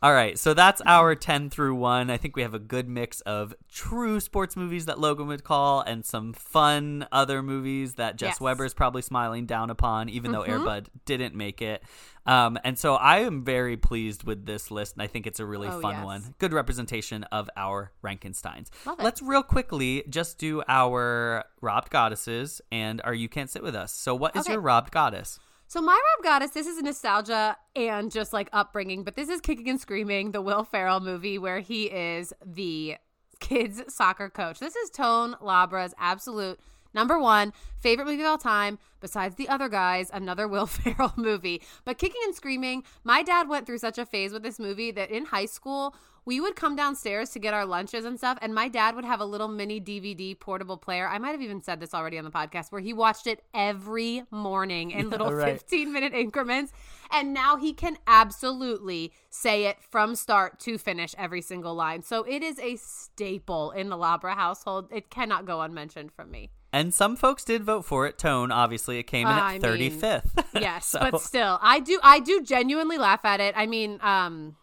[0.02, 2.10] All right, so that's our 10 through 1.
[2.10, 5.80] I think we have a good mix of true sports movies that Logan would call
[5.80, 8.60] and some fun other movies that Jess Yes.
[8.60, 10.48] is probably smiling down upon, even though Mhm.
[10.48, 11.82] Air Bud didn't make it.
[12.26, 15.46] Um, and so I am very pleased with this list, and I think it's a
[15.46, 16.04] really Oh, fun yes.
[16.04, 16.34] one.
[16.38, 18.68] Good representation of our Rankensteins.
[18.84, 19.04] Love it.
[19.04, 23.92] Let's real quickly just do our robbed goddesses and our You Can't Sit With Us.
[23.92, 24.52] So, what is Okay.
[24.54, 25.38] your robbed goddess?
[25.72, 29.70] So my Rob Goddess, this is nostalgia and just like upbringing, but this is Kicking
[29.70, 32.96] and Screaming, the Will Ferrell movie where he is the
[33.40, 34.58] kids soccer coach.
[34.58, 36.60] This is Tone Labra's absolute
[36.92, 41.62] number one favorite movie of all time, besides the other guys, another Will Ferrell movie.
[41.86, 45.10] But Kicking and Screaming, my dad went through such a phase with this movie that
[45.10, 48.68] in high school, we would come downstairs to get our lunches and stuff, and my
[48.68, 51.08] dad would have a little mini DVD portable player.
[51.08, 54.22] I might have even said this already on the podcast, where he watched it every
[54.30, 55.52] morning in little right.
[55.54, 56.72] 15 minute increments.
[57.10, 62.02] And now he can absolutely say it from start to finish every single line.
[62.02, 64.88] So it is a staple in the Labra household.
[64.92, 66.50] It cannot go unmentioned from me.
[66.72, 68.16] And some folks did vote for it.
[68.16, 70.44] Tone, obviously, it came in at mean, 35th.
[70.54, 73.54] Yes, So- but still, I do I do genuinely laugh at it.
[73.56, 74.56] I mean, um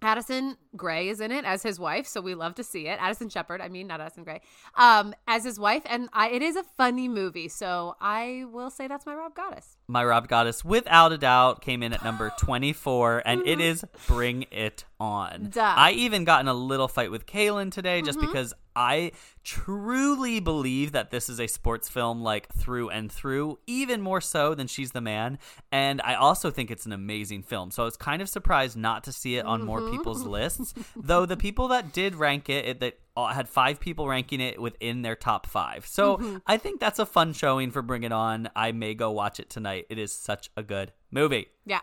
[0.00, 2.98] Addison Gray is in it as his wife, so we love to see it.
[3.00, 4.40] Addison Shepherd, I mean, not Addison Gray,
[4.76, 7.48] um, as his wife, and I, it is a funny movie.
[7.48, 9.76] So I will say that's my Rob Goddess.
[9.88, 14.44] My Rob Goddess, without a doubt, came in at number 24, and it is Bring
[14.52, 15.50] It On.
[15.50, 15.60] Duh.
[15.76, 18.26] I even got in a little fight with Kaylin today just Mhm.
[18.26, 19.12] because I
[19.44, 24.54] truly believe that this is a sports film, like through and through, even more so
[24.54, 25.38] than She's the Man.
[25.72, 27.70] And I also think it's an amazing film.
[27.70, 29.90] So I was kind of surprised not to see it on more Mhm.
[29.92, 30.74] people's lists.
[30.96, 34.60] Though the people that did rank it, it that uh, had five people ranking it
[34.62, 35.84] within their top five.
[35.86, 36.42] So Mhm.
[36.46, 38.48] I think that's a fun showing for Bring It On.
[38.54, 39.86] I may go watch it tonight.
[39.90, 41.48] It is such a good movie.
[41.66, 41.80] Yeah.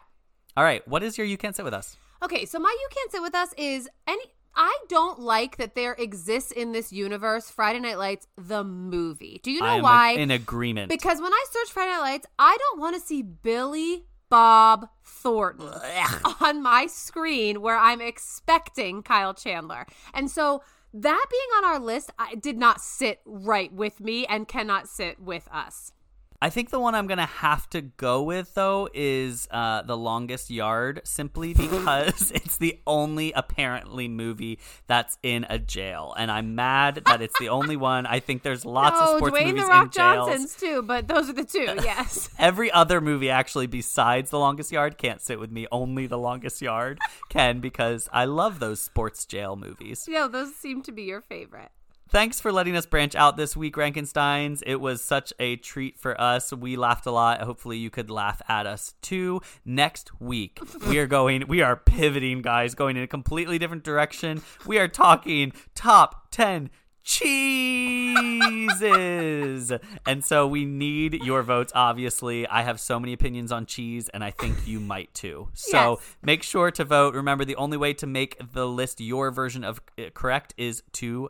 [0.56, 1.98] All right, what is your You Can't Sit With Us?
[2.24, 4.24] Okay, so my You Can't Sit With Us is any.
[4.58, 9.42] I don't like that there exists in this universe Friday Night Lights, the movie.
[9.44, 10.12] Do you know I am why?
[10.12, 10.90] in agreement.
[10.90, 15.74] Because when I search Friday Night Lights, I don't want to see Billy Bob Thornton
[16.42, 19.86] on my screen where I'm expecting Kyle Chandler.
[20.14, 20.64] And so
[20.94, 25.20] that being on our list I, did not sit right with me and cannot sit
[25.20, 25.92] with us.
[26.42, 30.50] I think the one I'm gonna have to go with though is uh, the longest
[30.50, 37.04] yard, simply because it's the only apparently movie that's in a jail, and I'm mad
[37.06, 38.06] that it's the only one.
[38.06, 40.28] I think there's lots no, of sports Dwayne movies the Rock in jails.
[40.28, 41.66] Johnson's too, but those are the two.
[41.86, 42.30] Yes.
[42.40, 45.68] Every other movie, actually, besides The Longest Yard, can't sit with me.
[45.72, 50.08] Only The Longest Yard can because I love those sports jail movies.
[50.10, 51.70] yeah, those seem to be your favorite.
[52.08, 54.62] Thanks for letting us branch out this week, Rankensteins.
[54.66, 56.54] It was such a treat for us.
[56.54, 57.42] We laughed a lot.
[57.42, 59.42] Hopefully, you could laugh at us too.
[59.66, 64.42] Next week, we are going, we are pivoting, guys, going in a completely different direction.
[64.66, 66.70] We are talking top 10
[68.28, 69.72] cheeses.
[70.08, 72.48] and so we need your votes, obviously.
[72.48, 75.50] I have so many opinions on cheese, and I think you might too.
[75.54, 76.16] So Yes.
[76.24, 77.14] make sure to vote.
[77.14, 81.30] Remember, the only way to make the list your version of uh, correct is to